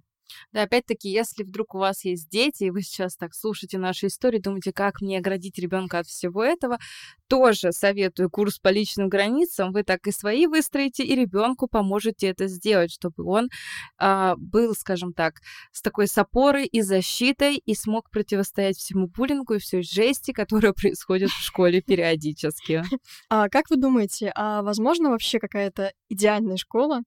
[0.52, 4.40] Да, опять-таки, если вдруг у вас есть дети, и вы сейчас так слушаете наши истории,
[4.40, 6.80] думаете, как мне оградить ребенка от всего этого,
[7.28, 9.72] тоже советую курс по личным границам.
[9.72, 13.50] Вы так и свои выстроите, и ребенку поможете это сделать, чтобы он
[13.98, 15.36] а, был, скажем так,
[15.72, 20.74] с такой с опорой и защитой и смог противостоять всему буллингу и всей жести, которая
[20.74, 22.84] происходит в школе периодически.
[23.30, 27.02] А как вы думаете, а возможно вообще какая-то идеальная школа,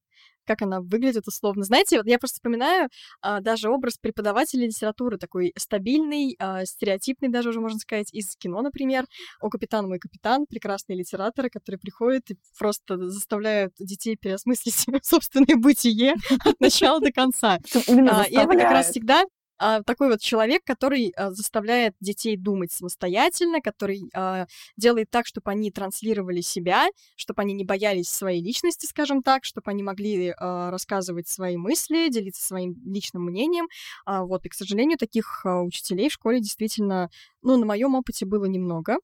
[0.47, 1.64] как она выглядит условно.
[1.64, 2.88] Знаете, вот я просто вспоминаю
[3.20, 8.62] а, даже образ преподавателя литературы, такой стабильный, а, стереотипный даже уже, можно сказать, из кино,
[8.62, 9.07] например.
[9.40, 16.14] «О, капитан, мой капитан», прекрасные литераторы, которые приходят и просто заставляют детей переосмыслить собственное бытие
[16.44, 17.59] от начала до конца.
[17.74, 19.24] А, и это как раз всегда
[19.59, 24.46] такой вот человек, который а, заставляет детей думать самостоятельно, который а,
[24.76, 29.70] делает так, чтобы они транслировали себя, чтобы они не боялись своей личности, скажем так, чтобы
[29.70, 33.68] они могли а, рассказывать свои мысли, делиться своим личным мнением.
[34.04, 37.11] А, вот, и, к сожалению, таких а, учителей в школе действительно,
[37.42, 38.96] ну, на моем опыте было немного.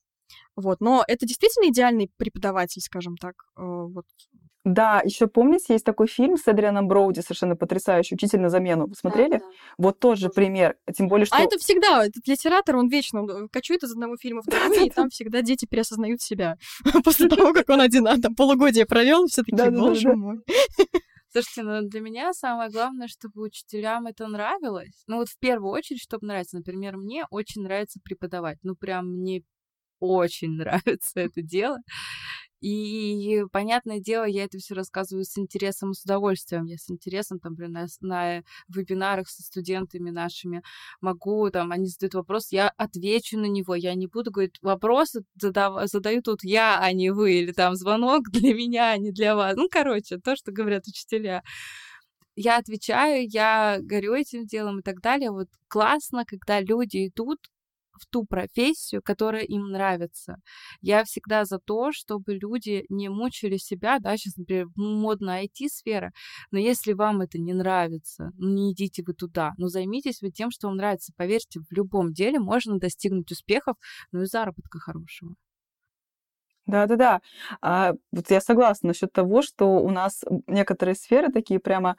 [0.57, 3.35] Вот, но это действительно идеальный преподаватель, скажем так.
[3.57, 4.07] А, вот.
[4.65, 8.87] Да, еще помните, есть такой фильм с Эдрианом Броуди, совершенно потрясающий, «Учитель на замену».
[8.87, 9.33] Вы смотрели?
[9.33, 9.45] Да, да.
[9.77, 10.77] Вот тот же пример.
[10.95, 11.37] Тем более, что...
[11.37, 14.87] А это всегда, этот литератор, он вечно он э, кочует из одного фильма в другой,
[14.87, 16.59] и там всегда дети переосознают себя.
[17.05, 20.39] После того, как он один а, там полугодие провел, все таки боже мой.
[21.33, 25.03] Слушайте, ну для меня самое главное, чтобы учителям это нравилось.
[25.07, 26.59] Ну вот в первую очередь, чтобы нравится.
[26.59, 28.59] Например, мне очень нравится преподавать.
[28.63, 29.43] Ну прям мне
[29.99, 31.79] очень нравится это дело.
[32.63, 36.67] И, понятное дело, я это все рассказываю с интересом и с удовольствием.
[36.67, 40.63] Я с интересом, там, например, на, на вебинарах со студентами нашими
[41.01, 45.89] могу, там, они задают вопрос, я отвечу на него, я не буду говорить, вопросы задав...
[45.91, 49.57] задаю тут я, а не вы, или там звонок для меня, а не для вас.
[49.57, 51.43] Ну, короче, то, что говорят учителя
[52.37, 55.31] я отвечаю, я горю этим делом и так далее.
[55.31, 57.39] Вот классно, когда люди идут
[58.03, 60.37] в ту профессию, которая им нравится.
[60.81, 66.13] Я всегда за то, чтобы люди не мучили себя, да, сейчас, например, модная IT-сфера,
[66.51, 70.51] но если вам это не нравится, ну не идите вы туда, но займитесь вы тем,
[70.51, 71.13] что вам нравится.
[71.17, 73.77] Поверьте, в любом деле можно достигнуть успехов,
[74.11, 75.35] ну и заработка хорошего.
[76.67, 77.21] Да-да-да.
[77.61, 81.97] А, вот я согласна насчет того, что у нас некоторые сферы такие прямо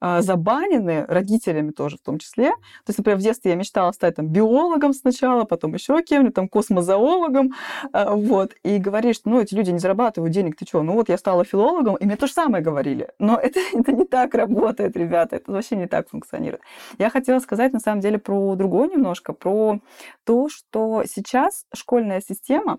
[0.00, 2.50] а, забанены родителями тоже в том числе.
[2.50, 6.48] То есть, например, в детстве я мечтала стать там биологом сначала, потом еще кем-нибудь, там
[6.48, 7.52] космозоологом,
[7.92, 8.54] а, вот.
[8.62, 10.82] И говоришь, что ну эти люди не зарабатывают денег, ты что?
[10.82, 13.10] Ну вот я стала филологом, и мне то же самое говорили.
[13.18, 16.62] Но это, это не так работает, ребята, это вообще не так функционирует.
[16.98, 19.80] Я хотела сказать на самом деле про другое немножко, про
[20.24, 22.78] то, что сейчас школьная система,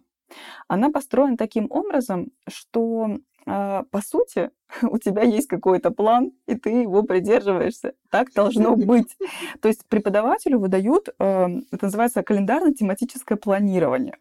[0.68, 3.18] она построена таким образом, что
[3.50, 4.52] а, по сути,
[4.84, 7.94] у тебя есть какой-то план, и ты его придерживаешься.
[8.12, 9.18] Так должно быть.
[9.62, 14.18] То есть преподавателю выдают, эм, это называется календарно-тематическое планирование.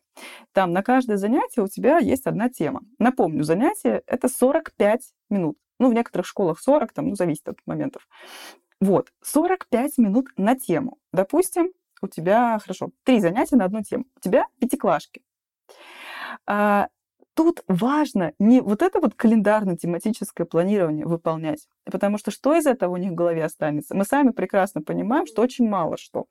[0.52, 2.82] Там на каждое занятие у тебя есть одна тема.
[2.98, 5.59] Напомню, занятие— это 45 минут.
[5.78, 8.09] Ну, в некоторых школах 40, там, ну, зависит от моментов.
[8.80, 10.98] Вот, 45 минут на тему.
[11.12, 14.04] Допустим, у тебя, хорошо, три занятия на одну тему.
[14.16, 15.22] У тебя пятиклашки.
[16.47, 16.88] А,
[17.34, 22.97] тут важно не вот это вот календарно-тематическое планирование выполнять, потому что что из этого у
[22.97, 23.94] них в голове останется?
[23.94, 26.26] Мы сами прекрасно понимаем, что очень мало что.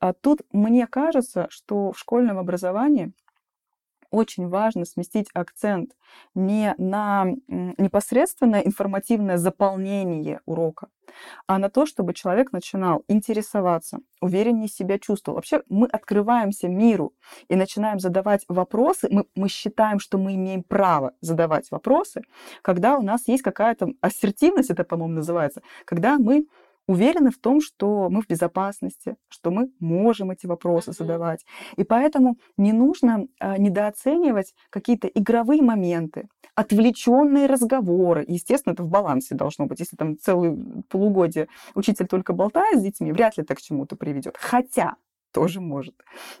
[0.00, 3.12] А тут мне кажется, что в школьном образовании
[4.10, 5.92] очень важно сместить акцент
[6.34, 10.88] не на непосредственное информативное заполнение урока,
[11.46, 15.36] а на то, чтобы человек начинал интересоваться, увереннее себя чувствовал.
[15.36, 17.14] Вообще мы открываемся миру
[17.48, 19.08] и начинаем задавать вопросы.
[19.10, 22.22] Мы, мы считаем, что мы имеем право задавать вопросы,
[22.62, 26.46] когда у нас есть какая-то ассертивность, это, по-моему, называется, когда мы
[26.86, 31.44] уверены в том, что мы в безопасности, что мы можем эти вопросы задавать.
[31.76, 38.24] И поэтому не нужно а, недооценивать какие-то игровые моменты, отвлеченные разговоры.
[38.26, 39.80] Естественно, это в балансе должно быть.
[39.80, 40.56] Если там целые
[40.88, 44.36] полугодие учитель только болтает с детьми, вряд ли это к чему-то приведет.
[44.38, 44.96] Хотя
[45.32, 45.94] тоже может.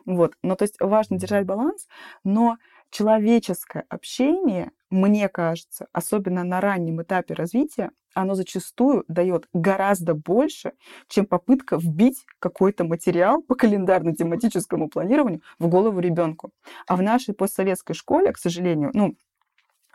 [0.06, 0.34] Вот.
[0.42, 1.86] Но то есть важно держать баланс,
[2.24, 2.56] но
[2.90, 10.72] человеческое общение, мне кажется, особенно на раннем этапе развития, оно зачастую дает гораздо больше,
[11.08, 16.50] чем попытка вбить какой-то материал по календарно-тематическому планированию в голову ребенку.
[16.86, 19.16] А в нашей постсоветской школе, к сожалению, ну,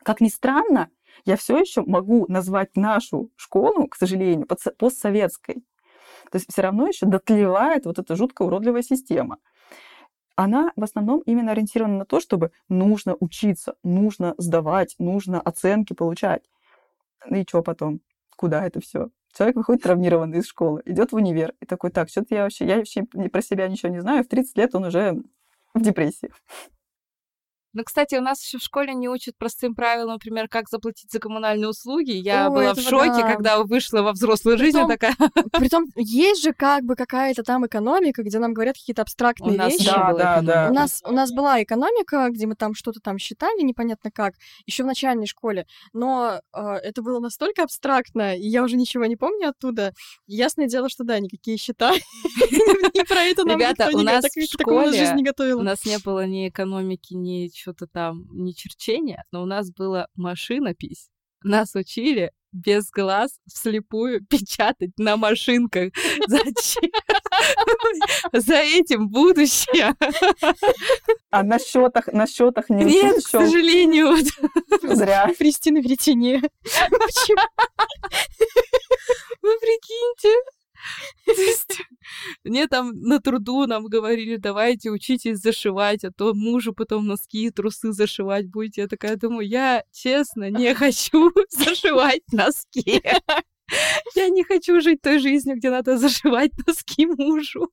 [0.04, 0.89] как ни странно,
[1.26, 5.64] я все еще могу назвать нашу школу, к сожалению, постсоветской.
[6.32, 9.38] То есть все равно еще дотлевает вот эта жутко уродливая система.
[10.36, 16.44] Она в основном именно ориентирована на то, чтобы нужно учиться, нужно сдавать, нужно оценки получать.
[17.30, 18.02] И что потом?
[18.42, 19.10] куда это все?
[19.38, 22.78] Человек выходит травмированный из школы, идет в универ и такой, так, что-то я вообще, я
[22.78, 25.22] вообще про себя ничего не знаю, в 30 лет он уже
[25.76, 26.32] в депрессии.
[27.74, 31.19] Ну, кстати, у нас еще в школе не учат простым правилам, например, как заплатить за
[31.19, 32.11] коммунальные услуги.
[32.11, 33.34] Я О, была в шоке, да.
[33.34, 35.15] когда вышла во взрослую жизнь, Притом- такая...
[35.53, 39.74] Притом есть же как бы какая-то там экономика, где нам говорят какие-то абстрактные У нас
[39.74, 39.86] вещи.
[39.86, 40.67] Да, да, да.
[40.69, 44.34] У нас, у нас была экономика, где мы там что-то там считали, непонятно как,
[44.65, 49.15] еще в начальной школе, но э, это было настолько абстрактно, и я уже ничего не
[49.15, 49.93] помню оттуда.
[50.28, 51.91] Ясное дело, что да, никакие счета.
[52.93, 56.26] Не про это нам Ребята, у не нас в школе жизнь У нас не было
[56.26, 61.09] ни экономики, ни что-то там, ни черчения, но у нас была машинопись.
[61.43, 65.93] Нас учили без глаз вслепую печатать на машинках.
[66.28, 66.91] Зачем?
[68.34, 69.95] За этим будущее.
[71.30, 74.18] А на счетах, на счетах не Нет, к сожалению.
[74.82, 75.32] Зря.
[75.38, 76.41] Кристина Веретение.
[76.64, 77.41] Почему?
[79.41, 80.61] Вы прикиньте.
[81.26, 81.78] То есть
[82.44, 87.50] Мне там на труду нам говорили, давайте учитесь зашивать, а то мужу потом носки и
[87.52, 88.82] трусы зашивать будете.
[88.82, 93.02] Я такая думаю, я честно не хочу зашивать носки.
[94.16, 97.70] Я не хочу жить той жизнью, где надо зашивать носки мужу.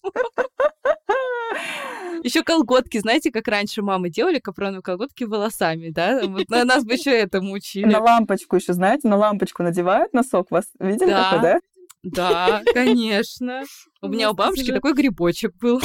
[2.22, 6.20] Еще колготки, знаете, как раньше мамы делали капроновые колготки волосами, да?
[6.26, 7.84] Вот на- нас бы еще этому учили.
[7.86, 10.50] На лампочку еще, знаете, на лампочку надевают носок.
[10.50, 11.30] Вас видели Да.
[11.30, 11.60] такой, да?
[12.02, 13.64] Да, конечно.
[14.00, 15.80] У меня у бабушки такой грибочек был.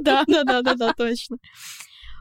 [0.00, 1.36] Да, да, да, да, да, точно.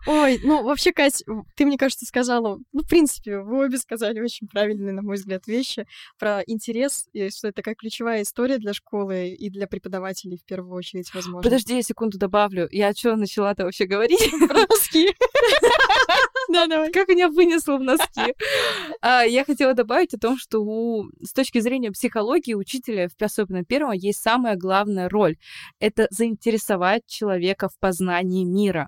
[0.07, 1.23] Ой, ну вообще, Кать,
[1.55, 5.45] ты, мне кажется, сказала, ну, в принципе, вы обе сказали очень правильные, на мой взгляд,
[5.45, 5.85] вещи
[6.17, 10.73] про интерес, и что это такая ключевая история для школы и для преподавателей в первую
[10.75, 11.43] очередь, возможно.
[11.43, 12.67] Подожди, я секунду добавлю.
[12.71, 14.31] Я что начала-то вообще говорить?
[14.47, 15.15] про носки.
[16.51, 16.91] Да, давай.
[16.91, 18.35] Как меня вынесло в носки.
[19.01, 23.63] А, Я хотела добавить о том, что у, с точки зрения психологии учителя, в особенно
[23.63, 25.37] первого, есть самая главная роль.
[25.79, 28.87] Это заинтересовать человека в познании мира.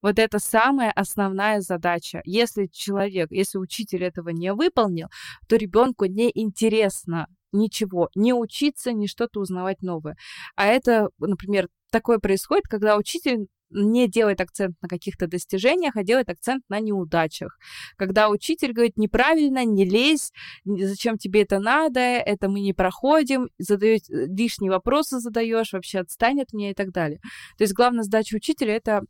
[0.00, 2.22] Вот это самая основная задача.
[2.24, 5.08] Если человек, если учитель этого не выполнил,
[5.48, 10.16] то ребенку не интересно ничего, не учиться, не что-то узнавать новое.
[10.56, 16.28] А это, например, такое происходит, когда учитель не делает акцент на каких-то достижениях, а делает
[16.28, 17.58] акцент на неудачах.
[17.96, 20.32] Когда учитель говорит, неправильно, не лезь,
[20.64, 26.40] зачем тебе это надо, это мы не проходим, задаёт, э, лишние вопросы задаешь, вообще отстань
[26.40, 27.20] от меня и так далее.
[27.58, 29.02] То есть главная задача учителя это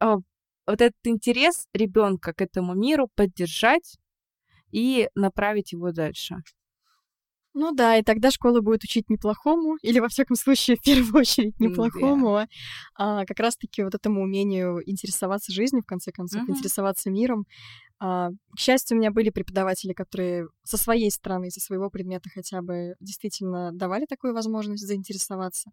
[0.00, 0.16] а,
[0.66, 3.98] вот этот интерес ребенка к этому миру поддержать
[4.72, 6.36] и направить его дальше.
[7.58, 11.58] Ну да, и тогда школа будет учить неплохому, или, во всяком случае, в первую очередь
[11.58, 12.46] неплохому,
[12.94, 16.52] а как раз-таки вот этому умению интересоваться жизнью, в конце концов, Мгм.
[16.52, 17.46] интересоваться миром.
[17.98, 22.60] А, К счастью, у меня были преподаватели, которые со своей стороны, со своего предмета хотя
[22.60, 25.70] бы действительно давали такую возможность заинтересоваться.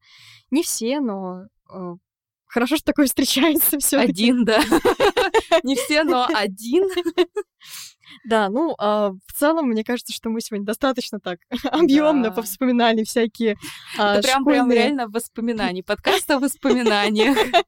[0.51, 1.95] Не все, но э,
[2.45, 4.61] хорошо, что такое встречается все Один, да.
[5.63, 6.87] Не все, но один.
[8.25, 12.31] Да, ну, а, в целом, мне кажется, что мы сегодня достаточно так объемно Да.
[12.31, 13.57] повспоминали всякие
[13.97, 15.83] а, Это прям, прям школьные- реально воспоминания.
[15.83, 17.37] Подкаст о воспоминаниях.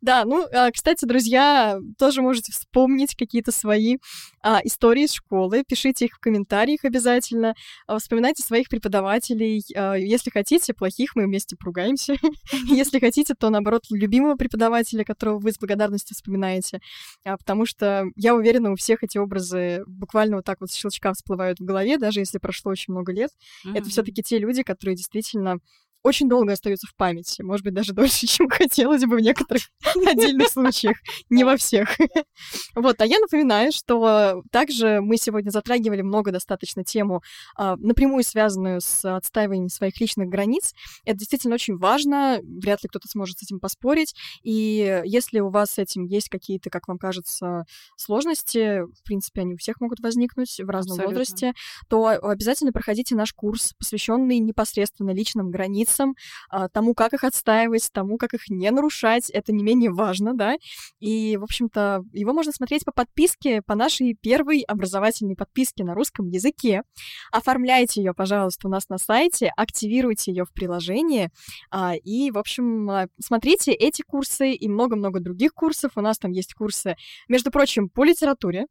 [0.00, 3.98] Да, ну, а, кстати, друзья, тоже можете вспомнить какие-то свои
[4.42, 5.64] а, истории из школы.
[5.66, 7.54] Пишите их в комментариях обязательно.
[7.86, 9.62] А, Вспоминайте своих преподавателей.
[9.76, 12.14] А, Если хотите, плохих мы вместе поругаемся.
[12.68, 16.80] Если хотите, то, наоборот, любимого преподавателя, которого вы с благодарностью вспоминаете.
[17.24, 21.12] А, Потому что, я уверена, у всех эти образы буквально вот так вот с щелчка
[21.12, 23.30] всплывают в голове, даже если прошло очень много лет.
[23.74, 25.58] Это все-таки те люди, которые действительно
[26.02, 29.62] очень долго остаются в памяти, может быть, даже дольше, чем хотелось бы в некоторых
[30.06, 30.96] отдельных случаях,
[31.30, 31.96] не во всех.
[32.74, 37.22] Вот, а я напоминаю, что также мы сегодня затрагивали много достаточно тему,
[37.56, 40.72] а, напрямую связанную с отстаиванием своих личных границ.
[41.04, 45.72] Это действительно очень важно, вряд ли кто-то сможет с этим поспорить, и если у вас
[45.72, 47.64] с этим есть какие-то, как вам кажется,
[47.96, 51.18] сложности, в принципе, они у всех могут возникнуть в разном Абсолютно.
[51.18, 51.52] возрасте,
[51.88, 55.91] то обязательно проходите наш курс, посвященный непосредственно личным границам,
[56.50, 59.30] а, тому, как их отстаивать, тому, как их не нарушать.
[59.30, 60.54] Это не менее важно, да.
[61.00, 66.28] И, в общем-то, его можно смотреть по подписке, по нашей первой образовательной подписке на русском
[66.28, 66.82] языке.
[67.30, 71.30] Оформляйте ее, пожалуйста, у нас на сайте, активируйте ее в приложении.
[71.70, 75.92] а, И, в общем, а, смотрите эти курсы и много-много других курсов.
[75.96, 76.96] У нас там есть курсы,
[77.28, 78.66] между прочим, по литературе,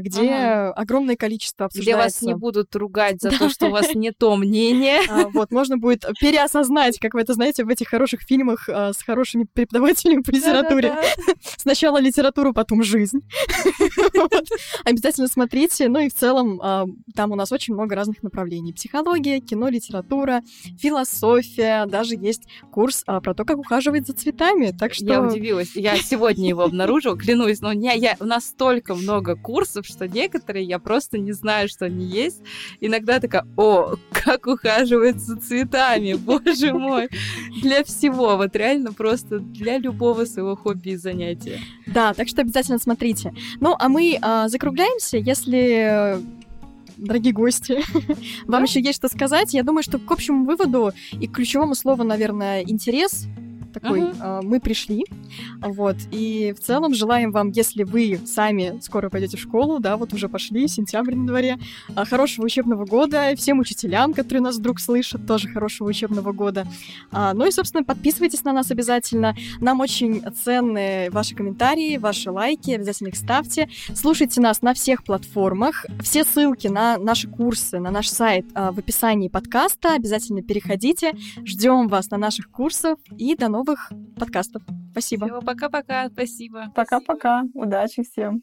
[0.00, 0.72] где Ага.
[0.74, 2.26] огромное количество Где вас обсуждается.
[2.26, 5.00] не будут ругать за то, что у вас не то мнение.
[5.32, 9.02] Вот, можно будет переосознать осознать, как вы это знаете в этих хороших фильмах а, с
[9.02, 10.94] хорошими преподавателями по литературе.
[11.56, 13.20] Сначала литературу, потом жизнь.
[14.84, 15.88] Обязательно смотрите.
[15.88, 18.72] Ну и в целом а, там у нас очень много разных направлений.
[18.72, 20.42] Психология, кино, литература,
[20.78, 21.86] философия.
[21.86, 24.74] Даже есть курс а, про то, как ухаживать за цветами.
[24.78, 25.04] Так что...
[25.04, 25.74] Я удивилась.
[25.74, 27.60] Я сегодня его обнаружила, клянусь.
[27.60, 32.04] Но я, у нас столько много курсов, что некоторые я просто не знаю, что они
[32.04, 32.42] есть.
[32.80, 37.08] Иногда такая, о, как ухаживать за цветами, боже мой.
[37.62, 41.60] Для всего, вот реально просто для любого своего хобби и занятия.
[41.86, 43.34] Да, так что обязательно смотрите.
[43.60, 46.20] Ну, а мы а, закругляемся, если
[46.96, 47.80] дорогие гости,
[48.46, 49.54] вам еще есть что сказать.
[49.54, 53.26] Я думаю, что к общему выводу и к ключевому слову, наверное, интерес
[53.72, 54.40] такой uh-huh.
[54.40, 55.04] э, мы пришли,
[55.60, 60.12] вот, и в целом желаем вам, если вы сами скоро пойдете в школу, да, вот
[60.12, 61.58] уже пошли, сентябрь на дворе,
[61.88, 66.66] э, хорошего учебного года, всем учителям, которые нас вдруг слышат, тоже хорошего учебного года.
[67.10, 72.70] А, ну и, собственно, подписывайтесь на нас обязательно, нам очень ценны ваши комментарии, ваши лайки,
[72.72, 78.08] обязательно их ставьте, слушайте нас на всех платформах, все ссылки на наши курсы, на наш
[78.08, 81.12] сайт э, в описании подкаста, обязательно переходите,
[81.44, 82.98] ждем вас на наших курсах.
[83.18, 84.62] И до новых новых подкастов.
[84.90, 85.26] Спасибо.
[85.26, 86.08] Всего пока-пока.
[86.08, 86.72] Спасибо.
[86.74, 87.44] Пока-пока.
[87.54, 88.42] Удачи всем.